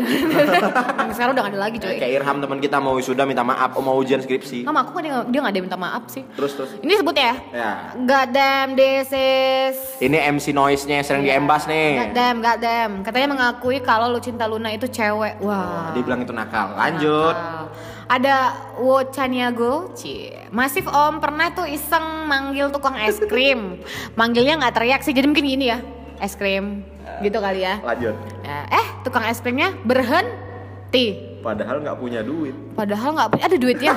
[1.16, 1.98] Sekarang udah gak ada lagi coy.
[1.98, 4.64] Kayak Irham teman kita mau wisuda minta maaf, oh, mau ujian skripsi.
[4.64, 6.24] Sama aku kan dia, dia gak ada minta maaf sih.
[6.38, 6.70] Terus terus.
[6.80, 7.34] Ini sebut ya?
[7.50, 7.72] Ya.
[7.98, 11.94] God damn this is Ini MC noise-nya sering diembas God nih.
[12.14, 12.92] damn, god damn.
[13.02, 15.42] Katanya mengakui kalau Lucinta Luna itu cewek.
[15.42, 15.92] Wah.
[15.98, 16.78] Dia bilang itu nakal.
[16.78, 17.36] Lanjut.
[17.36, 17.89] Nakal.
[18.10, 18.38] Ada
[18.82, 20.50] Wo Chaniago, Cie.
[20.50, 23.78] Masif Om pernah tuh iseng manggil tukang es krim.
[24.20, 25.78] Manggilnya nggak teriak sih, jadi mungkin gini ya,
[26.18, 26.82] es krim,
[27.22, 27.78] gitu kali ya.
[27.86, 28.18] Lanjut.
[28.42, 31.38] Ya, Eh, tukang es krimnya berhenti.
[31.46, 32.58] Padahal nggak punya duit.
[32.74, 33.94] Padahal nggak punya, ada duitnya?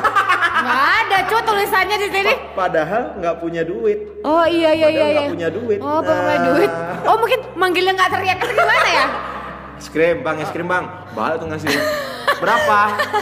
[0.62, 2.32] Nggak ada, cuy tulisannya di sini.
[2.52, 3.98] Padahal nggak punya duit.
[4.22, 5.00] Oh iya iya iya.
[5.00, 5.16] Padahal iya.
[5.16, 5.78] nggak punya duit.
[5.80, 6.46] Oh, nggak punya Nah.
[6.52, 6.70] duit.
[7.02, 9.06] Oh mungkin manggilnya nggak teriak gimana ya?
[9.80, 10.84] Es krim bang, es krim bang.
[11.16, 11.66] Balik tuh ngasih.
[12.42, 12.78] Berapa?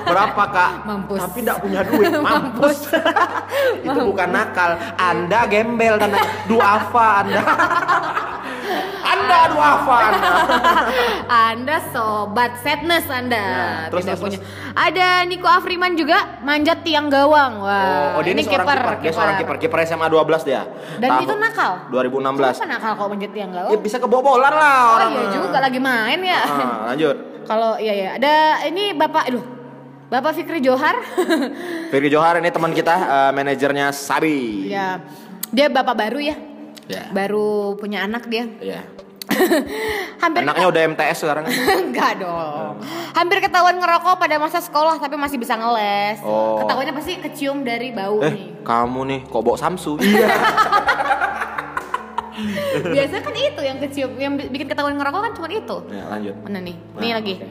[0.08, 0.70] Berapa kak?
[0.88, 1.20] Mampus.
[1.20, 2.08] Tapi nggak punya duit.
[2.26, 2.78] Mampus.
[3.84, 4.80] itu bukan nakal.
[4.96, 6.16] Anda gembel dan
[6.48, 7.42] duafa Anda.
[9.10, 10.30] anda duafa Anda.
[11.28, 14.38] Anda sobat sadness Anda Nah, terus, tidak terus, punya.
[14.72, 17.60] Ada Niko Afriman juga manjat tiang gawang.
[17.60, 18.16] Wah.
[18.16, 18.80] Oh, oh dia ini, seorang kiper.
[19.02, 19.56] Dia seorang kiper.
[19.60, 20.62] Kiper SMA 12 dia.
[20.96, 21.72] Dan Tahun itu nakal.
[21.92, 22.56] 2016.
[22.56, 23.80] Kenapa nakal kalau manjat tiang Ya gawang?
[23.82, 25.10] bisa kebobolan lah Oh orang.
[25.12, 26.40] iya juga lagi main ya.
[26.40, 27.29] Ah, lanjut.
[27.50, 28.34] Kalau iya ya, ada
[28.64, 29.42] ini Bapak aduh.
[30.06, 30.94] Bapak Fikri Johar.
[31.90, 34.66] Firly Johar ini teman kita, eh, manajernya Sabi.
[34.66, 35.02] ya.
[35.50, 36.38] Dia bapak baru ya.
[36.86, 37.10] Ya.
[37.10, 38.46] Baru punya anak dia.
[38.58, 38.82] Iya.
[40.22, 41.46] Hampir Anaknya udah MTS sekarang.
[41.86, 42.78] Enggak dong.
[43.12, 46.22] Hampir ketahuan ngerokok pada masa sekolah tapi masih bisa ngeles.
[46.22, 46.62] Oh.
[46.62, 48.46] Ketahuannya pasti kecium dari bau Eh, nih.
[48.62, 49.98] kamu nih kok bawa Samsu?
[49.98, 50.26] Iya.
[52.96, 55.76] Biasanya kan itu yang kecium, yang bi- bikin ketahuan ngerokok kan cuma itu.
[55.88, 56.34] ya, lanjut.
[56.42, 56.76] Mana nih?
[56.76, 57.34] Nah, Nih lagi.
[57.36, 57.48] oke.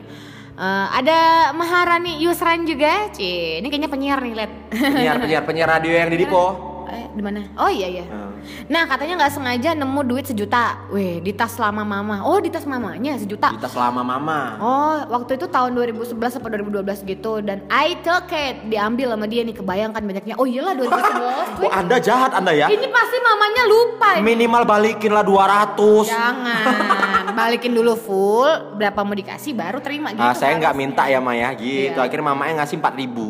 [0.59, 1.19] Eh, ada
[1.53, 3.59] Maharani Yusran juga, Ci.
[3.59, 4.51] Ini kayaknya penyiar nih, Let.
[4.69, 6.43] Penyiar, penyiar, penyiar radio yang di Dipo.
[6.89, 7.45] Eh, di mana?
[7.53, 8.01] Oh iya iya.
[8.01, 8.28] Hmm.
[8.65, 10.87] Nah katanya nggak sengaja nemu duit sejuta.
[10.89, 12.23] Weh di tas lama mama.
[12.23, 13.51] Oh di tas mamanya sejuta.
[13.51, 14.39] Kita selama mama.
[14.57, 19.43] Oh waktu itu tahun 2011 atau 2012 gitu dan I took it diambil sama dia
[19.43, 20.35] nih kebayangkan banyaknya.
[20.39, 22.67] Oh iyalah 2011 Oh, Anda jahat Anda ya?
[22.71, 24.09] Ini pasti mamanya lupa.
[24.15, 24.23] ini.
[24.23, 26.07] Minimal balikin lah 200.
[26.07, 26.63] Jangan.
[27.39, 30.91] balikin dulu full berapa mau dikasih baru terima gitu Ah, saya nggak harusnya.
[30.91, 31.95] minta ya Maya gitu.
[31.95, 32.03] Iya.
[32.03, 33.25] Akhirnya mamanya ngasih 4000 ribu.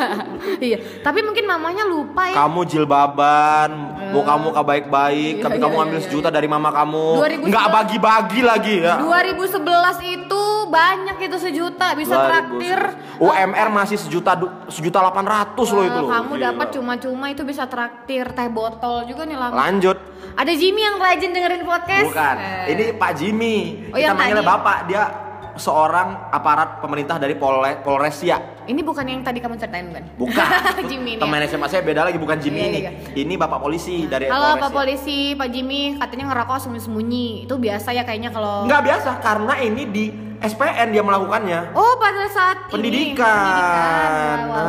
[0.64, 3.70] iya tapi mungkin mamanya lupa ya kamu jilbaban,
[4.10, 7.06] muka muka baik-baik, Iya, tapi iya, kamu iya, ambil iya, sejuta dari mama kamu.
[7.16, 7.48] 2011.
[7.48, 8.94] Nggak bagi-bagi lagi ya.
[8.98, 9.60] 2011
[10.02, 12.26] itu banyak itu sejuta bisa 2011.
[12.26, 12.78] traktir
[13.16, 14.32] UMR masih sejuta
[14.66, 16.10] sejuta delapan ratus loh itu Eh, loh.
[16.10, 19.94] kamu dapat cuma-cuma itu bisa traktir teh botol juga nih lama Lanjut.
[20.34, 22.36] ada Jimmy yang rajin dengerin podcast Bukan.
[22.36, 22.64] Eh.
[22.70, 23.56] Ini Pak Jimmy.
[23.88, 24.50] Oh, Kita manggilnya tadi.
[24.50, 24.76] Bapak.
[24.86, 25.02] Dia
[25.54, 28.38] seorang aparat pemerintah dari Polres Polresia.
[28.66, 30.46] Ini bukan yang tadi kamu ceritain kan Bukan.
[30.90, 31.46] Jimmy ini Teman ya.
[31.46, 32.78] SMA saya beda lagi bukan Jimmy Iya, ini.
[32.80, 34.60] iya, Ini Bapak polisi dari Halo Polresia.
[34.60, 37.26] Pak Polisi, Pak Jimmy katanya ngerokok sembunyi-sembunyi.
[37.44, 40.04] Itu biasa ya kayaknya kalau Nggak biasa karena ini di
[40.36, 41.72] SPN dia melakukannya.
[41.72, 43.24] Oh, pada saat ini, Pendidikan.
[43.24, 44.38] pendidikan.
[44.44, 44.60] Ah.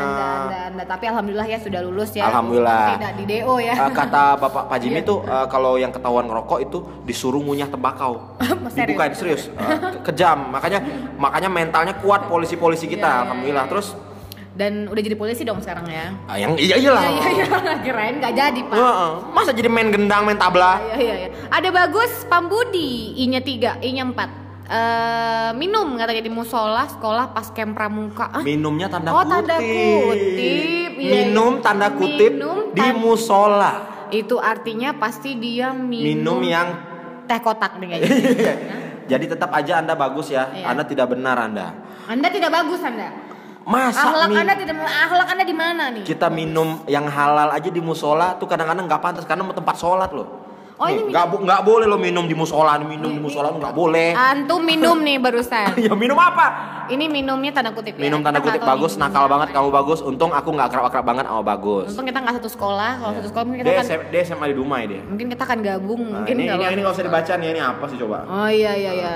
[0.00, 0.82] Anda, anda, anda.
[0.82, 2.24] Tapi alhamdulillah ya sudah lulus ya.
[2.24, 2.96] Alhamdulillah.
[2.96, 3.74] Tidak di DO ya.
[3.78, 5.06] Eh, kata Bapak Pak Jimmy Iya.
[5.06, 8.32] tuh eh, kalau yang ketahuan ngerokok itu disuruh ngunyah tembakau.
[8.78, 9.52] Dibukain serius.
[9.52, 10.48] Ke- kejam.
[10.48, 10.80] Makanya
[11.14, 13.04] makanya mentalnya kuat polisi-polisi kita.
[13.04, 13.66] Iya, iya, Alhamdulillah.
[13.68, 13.88] Terus
[14.50, 16.10] Dan udah jadi polisi dong sekarang ya.
[16.26, 17.00] ah, yang iya iyalah.
[17.00, 17.46] Iya iya iya.
[17.86, 18.74] Kirain nggak jadi pak.
[18.74, 19.12] Heeh.
[19.30, 20.82] Masa jadi main gendang, main tabla?
[20.82, 21.28] Iya iya iya.
[21.48, 24.20] Ada bagus Pambudi, I-nya 3, I-nya 4.
[24.68, 28.26] Eh minum katanya di musola sekolah pas camp pramuka.
[28.28, 29.32] Ah, Minumnya tanda Oh, kutip.
[29.32, 30.90] tanda kutip.
[30.92, 31.62] Iya, Minum iya.
[31.62, 33.72] tanda kutip Minum di tan- musola.
[34.10, 36.68] itu artinya pasti dia Minum minum, yang
[37.24, 38.54] teh kotak nih kayaknya.
[39.10, 40.50] Jadi tetap aja Anda bagus ya.
[40.50, 40.66] Iya.
[40.66, 41.66] Anda tidak benar Anda.
[42.10, 43.08] Anda tidak bagus Anda.
[43.62, 46.02] Masa Akhlak Anda tidak akhlak Anda di mana nih?
[46.02, 50.10] kita minum yang halal aja di musola tuh kadang-kadang nggak pantas karena mau tempat sholat
[50.10, 50.26] loh.
[50.74, 53.76] Oh, Nih, ini nggak bu- nggak boleh lo minum di musola, minum di musola nggak
[53.76, 54.16] boleh.
[54.16, 55.76] Antum minum nih barusan.
[55.76, 56.46] ya minum apa?
[56.88, 58.02] Ini minumnya tanda kutip ya.
[58.02, 59.60] Minum tanda kutip bagus, nakal banget, apa.
[59.60, 60.00] kamu bagus.
[60.00, 61.92] Untung aku nggak akrab-akrab banget sama bagus.
[61.92, 62.90] Untung kita nggak satu sekolah.
[62.96, 65.02] Kalau satu sekolah mungkin kita Dia, kan dia SMA di Dumai dia.
[65.04, 67.60] mungkin kita akan gabung Nah, mungkin ini, ini, kalau ini nggak usah dibaca nih, ini
[67.60, 68.18] apa sih coba?
[68.24, 69.12] Oh iya iya iya.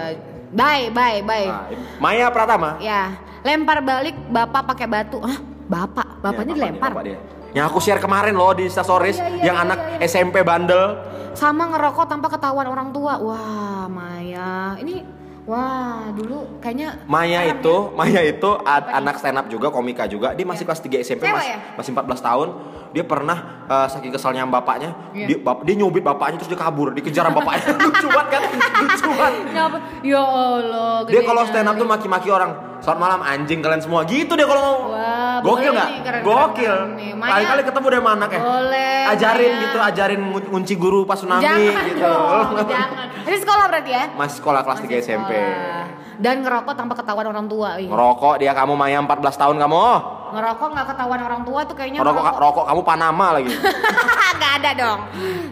[0.55, 1.47] Bye bye bye.
[1.51, 1.67] Nah,
[1.99, 2.79] Maya Pratama.
[2.79, 3.11] Ya,
[3.43, 5.19] lempar balik bapak pakai batu.
[5.19, 5.39] Hah?
[5.65, 6.91] Bapak, bapaknya Ya, dilempar.
[6.95, 7.19] bapak dia.
[7.51, 10.07] Yang aku share kemarin loh di Instastories, Oh, iya, iya, yang iya, anak iya, iya.
[10.07, 10.99] SMP bandel.
[11.35, 13.19] Sama ngerokok tanpa ketahuan orang tua.
[13.19, 14.79] Wah, Maya.
[14.79, 15.03] Ini
[15.45, 17.93] wah, dulu kayaknya Maya itu, ya.
[17.93, 20.33] Maya itu ad- anak stand up juga, komika juga.
[20.33, 20.69] Dia masih Iya.
[20.69, 21.59] kelas 3 SMP, Cewek masih, ya?
[21.75, 22.49] masih 14 tahun.
[22.91, 25.27] Dia pernah eh, saking keselnya sama bapaknya, Iya.
[25.27, 27.65] dia, bap- dia nyubit bapaknya terus dia kabur, dikejar sama bapaknya.
[27.83, 28.43] Lucu banget kan?
[28.79, 29.43] Lucu banget.
[29.47, 29.77] Kenapa?
[30.01, 30.95] Ya Allah.
[31.05, 32.51] Dia kalau stand up tuh maki-maki orang.
[32.79, 34.05] Selamat malam anjing kalian semua.
[34.05, 34.93] Gitu dia kalau ngomong.
[35.41, 35.91] Gokil nggak?
[36.21, 36.75] Gokil.
[37.15, 38.41] Maya- Kali-kali ketemu deh sama anaknya.
[38.41, 39.63] Boleh, Ajarin Maya.
[39.63, 42.05] gitu, ajarin ngun- ngunci guru pas tsunami Jangan gitu.
[42.05, 43.07] dong, jangan.
[43.25, 44.05] Ini sekolah berarti ya?
[44.13, 45.31] Masih sekolah kelas 3 Masih SMP.
[45.33, 45.83] sekolah.
[46.15, 47.75] Dan ngerokok tanpa ketahuan orang tua.
[47.75, 47.91] Ih.
[47.91, 49.83] Ngerokok dia kamu Maya 14 tahun kamu.
[50.31, 53.51] Ngerokok nggak ketahuan orang tua tuh kayaknya Ngerokok rokok kamu Panama lagi.
[54.35, 55.01] Nggak ada dong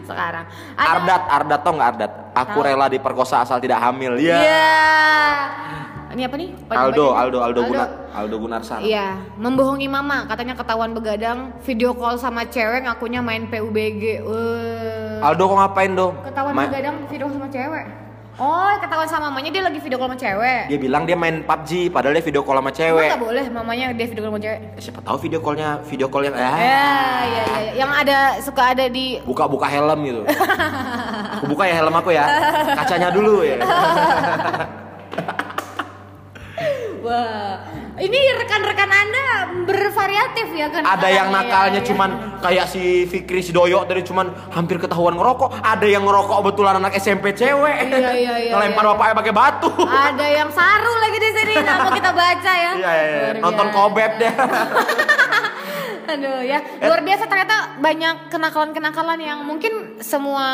[0.05, 0.45] sekarang.
[0.75, 2.12] Ada- Ardat, Ardat tau nggak Ardat?
[2.33, 2.66] Aku Tahu.
[2.66, 4.14] rela diperkosa asal tidak hamil.
[4.16, 4.38] Iya.
[4.38, 4.71] Iya.
[6.12, 6.48] Ini apa nih?
[6.53, 7.20] Apa Aldo, bacanya?
[7.25, 8.81] Aldo, Aldo, Gunar, Aldo Gunarsana.
[8.85, 10.29] Iya, membohongi mama.
[10.29, 14.20] Katanya ketahuan begadang, video call sama cewek ngakunya main PUBG.
[14.20, 15.25] Wah.
[15.25, 16.12] Aldo kok ngapain dong?
[16.20, 17.87] Ketahuan Ma- begadang video sama cewek.
[18.33, 20.61] Oh, ketahuan sama mamanya dia lagi video call sama cewek.
[20.68, 23.09] Dia bilang dia main PUBG, padahal dia video call sama cewek.
[23.09, 24.61] nggak boleh mamanya dia video call sama cewek.
[24.77, 26.85] Eh, Siapa tahu video callnya, video call yang eh, Ya, ya,
[27.25, 27.72] ya, ya.
[27.72, 30.20] Yang ada suka ada di buka-buka helm gitu.
[31.33, 32.25] aku buka ya helm aku ya,
[32.77, 33.57] kacanya dulu ya.
[37.12, 37.61] Wah,
[38.01, 39.27] ini rekan-rekan Anda
[39.68, 40.81] bervariatif ya kan?
[40.81, 45.12] Ada yang nakalnya nakalnya ya, cuman kayak si Fikri si Doyo tadi cuman hampir ketahuan
[45.20, 45.61] ngerokok.
[45.61, 47.92] Ada yang ngerokok betulan anak SMP cewek.
[47.92, 48.90] Iya, iya, iya, Ngelempar iya.
[48.96, 49.70] bapaknya pakai batu.
[49.85, 52.72] Ada yang saru lagi di sini, nggak mau kita baca ya.
[52.81, 53.40] Iya, iya, iya.
[53.44, 54.33] Nonton kobeb deh.
[56.04, 60.46] Aduh ya, luar biasa ternyata banyak kenakalan-kenakalan yang mungkin semua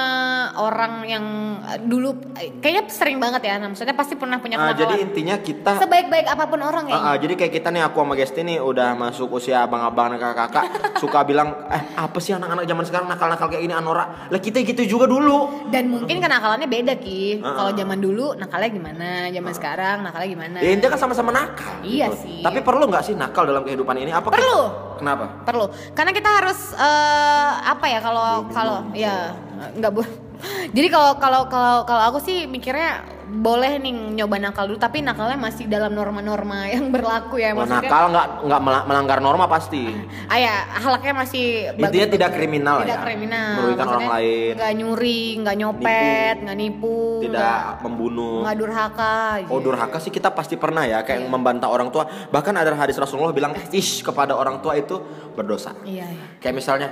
[0.55, 1.25] orang yang
[1.65, 4.81] eh, dulu eh, kayaknya sering banget ya, maksudnya pasti pernah punya Ah, kenakalan.
[4.81, 6.95] jadi intinya kita Sebaik-baik apa pun orang ya.
[6.95, 10.19] Ah, ah, jadi kayak kita nih aku sama Gesti nih udah masuk usia abang-abang dan
[10.19, 10.65] kakak-kakak
[11.03, 14.85] suka bilang eh apa sih anak-anak zaman sekarang nakal-nakal kayak ini Anora lah kita gitu
[14.89, 17.41] juga dulu Dan mungkin kenakalannya beda ki.
[17.41, 17.77] Ah, Kalau ah.
[17.77, 20.59] zaman dulu nakalnya gimana, zaman sekarang nakalnya gimana?
[20.59, 22.19] ya intinya kan sama-sama nakal Iya gitu.
[22.21, 22.41] sih.
[22.41, 24.88] tapi perlu nggak sih nakal dalam kehidupan ini apa Perlu.
[24.99, 25.47] Kenapa?
[25.47, 25.71] Perlu.
[25.95, 29.33] Karena kita harus eh, apa ya kalau kalau ya
[29.79, 30.03] nggak bu
[30.77, 35.37] jadi kalau kalau kalau kalau aku sih mikirnya boleh nih nyoba nakal dulu tapi nakalnya
[35.37, 39.85] masih dalam norma-norma yang berlaku ya maksudnya nakal nggak nggak mela- melanggar norma pasti
[40.27, 43.05] ah ya halaknya masih Intinya tidak kriminal tidak ya.
[43.05, 44.53] kriminal Merugikan orang lain.
[44.57, 49.67] nggak nyuri nggak nyopet nggak nipu tidak membunuh nggak durhaka Oh gitu.
[49.67, 51.29] durhaka sih kita pasti pernah ya kayak Iya.
[51.29, 54.97] membantah orang tua bahkan ada hadis Rasulullah bilang ish kepada orang tua itu
[55.33, 56.89] berdosa iya iya Kayak misalnya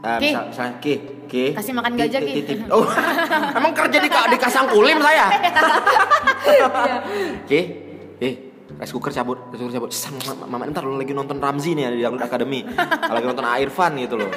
[0.00, 0.26] Eh, Ki.
[0.26, 0.94] misal, misalnya Ki,
[1.28, 1.44] Ki.
[1.52, 2.40] Kasih makan gajah, Ki.
[2.72, 2.88] Oh,
[3.58, 5.28] emang kerja di di kasang kulim saya.
[7.48, 7.60] Ki,
[8.16, 8.30] Ki.
[8.80, 9.90] Rice cooker cabut, rice cooker cabut.
[9.92, 10.16] Sam,
[10.48, 12.64] mama, ntar lu lagi nonton Ramzi nih di Dangdut Academy.
[13.04, 14.30] lagi nonton Irfan gitu loh.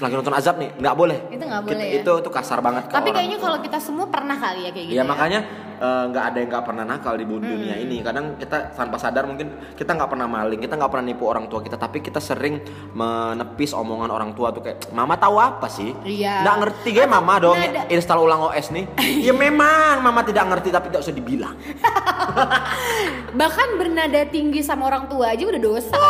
[0.00, 1.18] Lagi nonton Azab nih, nggak boleh.
[1.28, 2.00] Itu nggak Kita- boleh ya?
[2.00, 2.88] Itu itu kasar banget.
[2.88, 4.96] Tapi kayaknya kalau kita semua pernah kali ya kayak gitu.
[4.96, 5.40] Ya makanya
[5.80, 7.84] eh, nggak ada yang nggak pernah nakal di bu- dunia Hmm.
[7.84, 7.96] ini.
[8.00, 11.58] Kadang kita tanpa sadar mungkin kita nggak pernah maling, kita nggak pernah nipu orang tua
[11.58, 12.60] kita, tapi kita sering
[12.92, 15.96] menepis omongan orang tua tuh kayak, mama tahu apa sih?
[16.02, 16.44] Iya.
[16.44, 18.84] Nggak ngerti kayak mama dong nada- install ulang OS nih.
[19.26, 21.56] ya memang mama tidak ngerti tapi tidak usah dibilang.
[23.40, 25.96] Bahkan bernada tinggi sama orang tua aja udah dosa.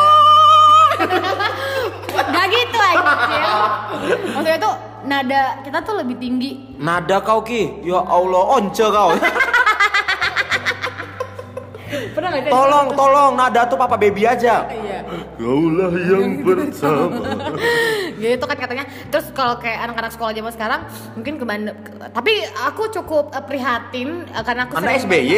[2.11, 3.15] Gak gitu aja.
[4.35, 6.77] Maksudnya tuh nada kita tuh lebih tinggi.
[6.77, 9.17] Nada kau ki, ya Allah once kau.
[12.11, 12.51] Pernah gak sih?
[12.51, 14.67] tolong tolong nada tuh papa baby aja.
[14.67, 14.99] Iya.
[15.37, 17.25] Kaulah yang pertama.
[18.13, 20.81] gitu kan katanya terus kalau kayak anak-anak sekolah zaman sekarang
[21.15, 21.77] mungkin ke Bandung
[22.11, 25.33] tapi aku cukup eh, prihatin eh, karena aku sering- SBY.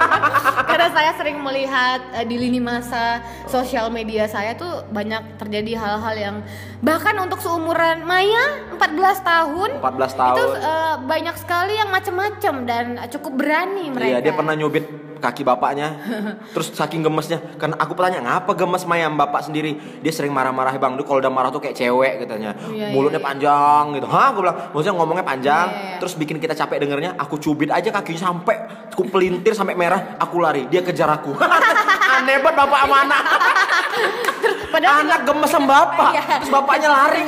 [0.70, 6.14] karena saya sering melihat eh, di lini masa sosial media saya tuh banyak terjadi hal-hal
[6.16, 6.36] yang
[6.80, 8.88] bahkan untuk seumuran Maya 14
[9.22, 10.32] tahun 14 tahun.
[10.32, 14.84] itu eh, banyak sekali yang macem-macem dan cukup berani mereka Iya dia pernah nyubit
[15.18, 15.96] kaki bapaknya
[16.54, 17.38] Terus saking gemesnya.
[17.56, 19.76] Kan aku bertanya ngapa gemes mayam bapak sendiri?
[20.00, 22.54] Dia sering marah-marah bang Dia kalau udah marah tuh kayak cewek katanya.
[22.70, 23.26] Iya, Mulutnya iya.
[23.26, 24.06] panjang gitu.
[24.08, 25.98] Hah aku bilang Maksudnya ngomongnya panjang Iya, iya.
[26.02, 28.56] Terus bikin kita capek dengernya Aku cubit aja kakinya sampai
[28.92, 31.36] Aku pelintir sampai merah Aku lari Dia kejar aku.
[32.16, 33.22] Aneh banget bapak sama anak.
[34.72, 36.12] Padahal Anak gemes sama bapak.
[36.40, 37.20] Terus bapaknya lari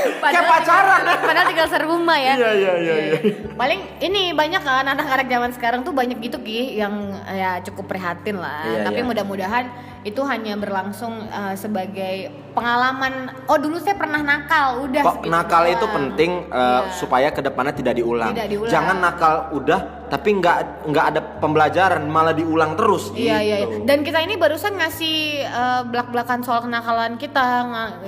[0.00, 3.14] ngejar Kayak pacaran padahal tinggal serumah ya Iya iya iya iya.
[3.54, 8.40] paling ini banyak kan anak-anak zaman sekarang tuh banyak gitu ki yang ya cukup prihatin
[8.40, 9.08] lah Iya, tapi iya.
[9.08, 9.64] mudah-mudahan
[10.02, 15.64] itu hanya berlangsung uh, sebagai pengalaman oh dulu saya pernah nakal udah Kok segitu nakal
[15.68, 16.96] itu penting uh, Iya.
[16.96, 18.32] supaya ke depannya tidak diulang.
[18.32, 18.72] Tidak diulang.
[18.72, 23.14] Jangan nakal udah tapi nggak nggak ada pembelajaran malah diulang terus.
[23.14, 23.66] Iya iya iya.
[23.68, 23.86] gitu.
[23.86, 27.46] Dan kita ini barusan ngasih uh, belak-belakan soal kenakalan kita.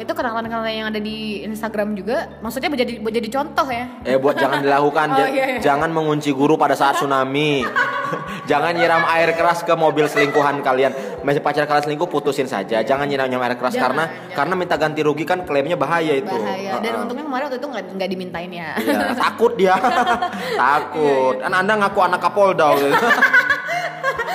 [0.00, 2.26] Itu kenakalan-kenakalan yang ada di Instagram juga.
[2.42, 3.84] Maksudnya buat jadi buat jadi contoh ya.
[4.02, 5.60] Eh buat jangan dilakukan, Oh, iya, iya.
[5.62, 7.62] jangan mengunci guru pada saat tsunami.
[8.50, 10.92] jangan nyiram air keras ke mobil selingkuhan kalian.
[11.22, 12.82] Masih pacar kalian selingkuh putusin saja.
[12.82, 14.36] Jangan nyiram nyiram air keras Jangan, karena jangan.
[14.36, 16.30] karena minta ganti rugi kan klaimnya bahaya itu.
[16.30, 16.78] Bahaya.
[16.78, 17.02] Dan Heeh.
[17.06, 18.68] untungnya kemarin waktu itu nggak nggak dimintain ya.
[18.76, 19.74] Iya, takut dia.
[20.62, 21.34] takut.
[21.38, 22.90] Kan Anda ngaku anak Kapolda gitu.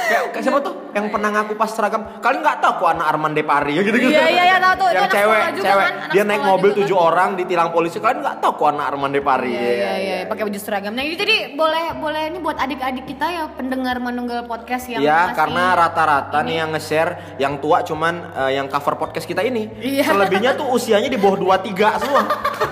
[0.08, 3.77] kayak siapa tuh yang pernah ngaku pas seragam kalian nggak tahu aku anak Arman Depari
[3.77, 4.88] gitu gitu Iya, iya, iya, tahu tuh.
[4.89, 5.86] Yang anak cewek cewek.
[5.86, 7.97] kan, dia naik mobil tujuh orang ditilang polisi.
[7.97, 10.91] Kalian nggak tahu aku anak Arman Depari Iya iya iya, pakai baju seragam.
[10.91, 15.38] Nah, jadi boleh boleh ini buat adik-adik kita ya pendengar menunggal podcast yang Ya masih-
[15.38, 19.69] karena rata-rata nih yang nge-share yang tua cuman eh, yang cover podcast kita ini.
[19.77, 20.10] Iya.
[20.10, 22.23] selebihnya tuh usianya di bawah 23 semua.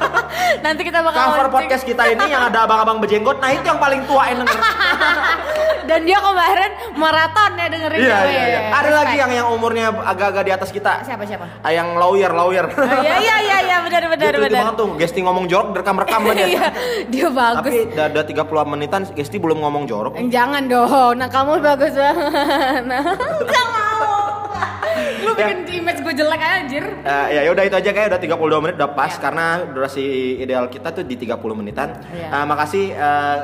[0.65, 1.53] Nanti kita bakal cover launching.
[1.53, 4.59] podcast kita ini yang ada abang-abang berjenggot nah itu yang paling tua yang denger.
[5.85, 8.31] Dan dia kemarin maraton ya dengerin Iya gue.
[8.31, 8.59] iya iya.
[8.65, 8.97] Ada Respect.
[8.97, 10.91] lagi yang yang umurnya agak-agak di atas kita.
[11.01, 11.45] siapa siapa?
[11.59, 12.65] Ah, yang lawyer lawyer.
[12.65, 14.61] Oh, iya iya iya iya benar Dia benar teliti benar.
[14.61, 16.45] banget tuh, Gesti ngomong jorok direkam-rekam aja.
[16.47, 16.65] Iya,
[17.07, 17.57] dia bagus.
[17.61, 20.13] Tapi udah udah 30 menitan Gesti belum ngomong jorok.
[20.25, 21.13] Jangan dong.
[21.15, 22.23] Nah, kamu bagus banget.
[22.85, 24.24] Nah, enggak mau.
[25.25, 26.85] Lu bikin image gue jelek aja, anjir.
[27.03, 30.05] Eh, ya udah itu aja kayak udah 32 menit udah pas karena durasi
[30.39, 31.99] ideal kita tuh di 30 menitan.
[32.13, 32.27] Iya.
[32.31, 33.37] Eh, makasih eh,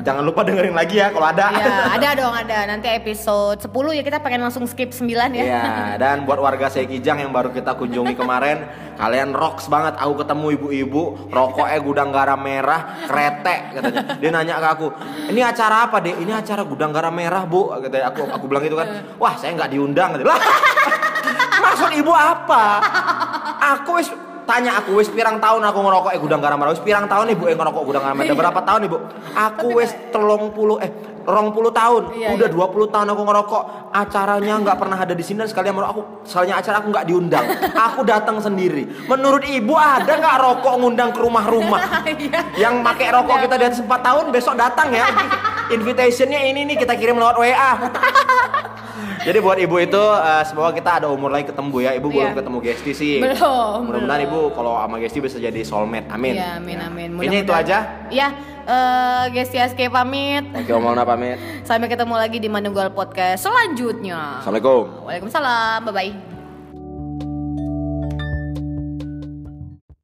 [0.00, 1.46] jangan lupa dengerin lagi ya kalau ada.
[1.52, 2.58] Iya, ada dong ada.
[2.68, 5.44] Nanti episode 10 ya kita pengen langsung skip 9 ya.
[5.44, 5.62] Iya,
[6.00, 8.64] dan buat warga Sekijang yang baru kita kunjungi kemarin,
[8.96, 9.94] kalian rocks banget.
[10.00, 14.02] Aku ketemu ibu-ibu, rokoknya gudang garam merah, kretek katanya.
[14.18, 14.86] Dia nanya ke aku,
[15.30, 16.14] ini acara apa deh?
[16.16, 18.10] Ini acara gudang garam merah bu, katanya.
[18.10, 18.88] Aku aku bilang gitu kan,
[19.22, 20.16] wah saya nggak diundang.
[20.16, 20.32] Katanya.
[20.34, 20.40] Lah,
[21.74, 22.64] maksud ibu apa?
[23.74, 24.08] Aku wis
[24.46, 27.58] tanya aku wis pirang tahun aku ngerokok eh gudang garam wis pirang tahun ibu eh
[27.58, 28.14] ngerokok gudang garam.
[28.14, 28.96] Merah Udah berapa tahun ibu?
[29.34, 30.90] Aku wis telung puluh eh
[31.26, 32.14] rong puluh tahun.
[32.14, 32.68] Iya, udah iya.
[32.86, 33.62] 20 tahun aku ngerokok.
[33.96, 35.90] Acaranya nggak pernah ada di sini dan sekalian merokok.
[35.90, 37.46] Aku sekalinya acara aku nggak diundang.
[37.72, 38.84] Aku datang sendiri.
[39.08, 41.82] Menurut ibu ada nggak rokok ngundang ke rumah-rumah?
[42.04, 42.46] Iya.
[42.60, 45.08] yang pakai rokok kita atas 4 tahun besok datang ya.
[45.76, 47.72] Invitationnya ini nih kita kirim lewat WA
[49.20, 52.36] jadi buat ibu itu eh, semoga kita ada umur lagi ketemu ya ibu belum Iya.
[52.36, 56.78] ketemu Gesti sih Belum, mudah-mudahan ibu kalau sama Gesti bisa jadi soulmate amin Iya, amin
[56.80, 57.08] amin.
[57.16, 58.28] Kayaknya itu aja Ya,
[58.62, 60.44] eh Gesti Aske pamit.
[60.50, 64.38] oke omongan pamit Sampai ketemu lagi di Manunggal Podcast selanjutnya.
[64.38, 65.78] assalamualaikum Waalaikumsalam.
[65.82, 66.33] Bye bye.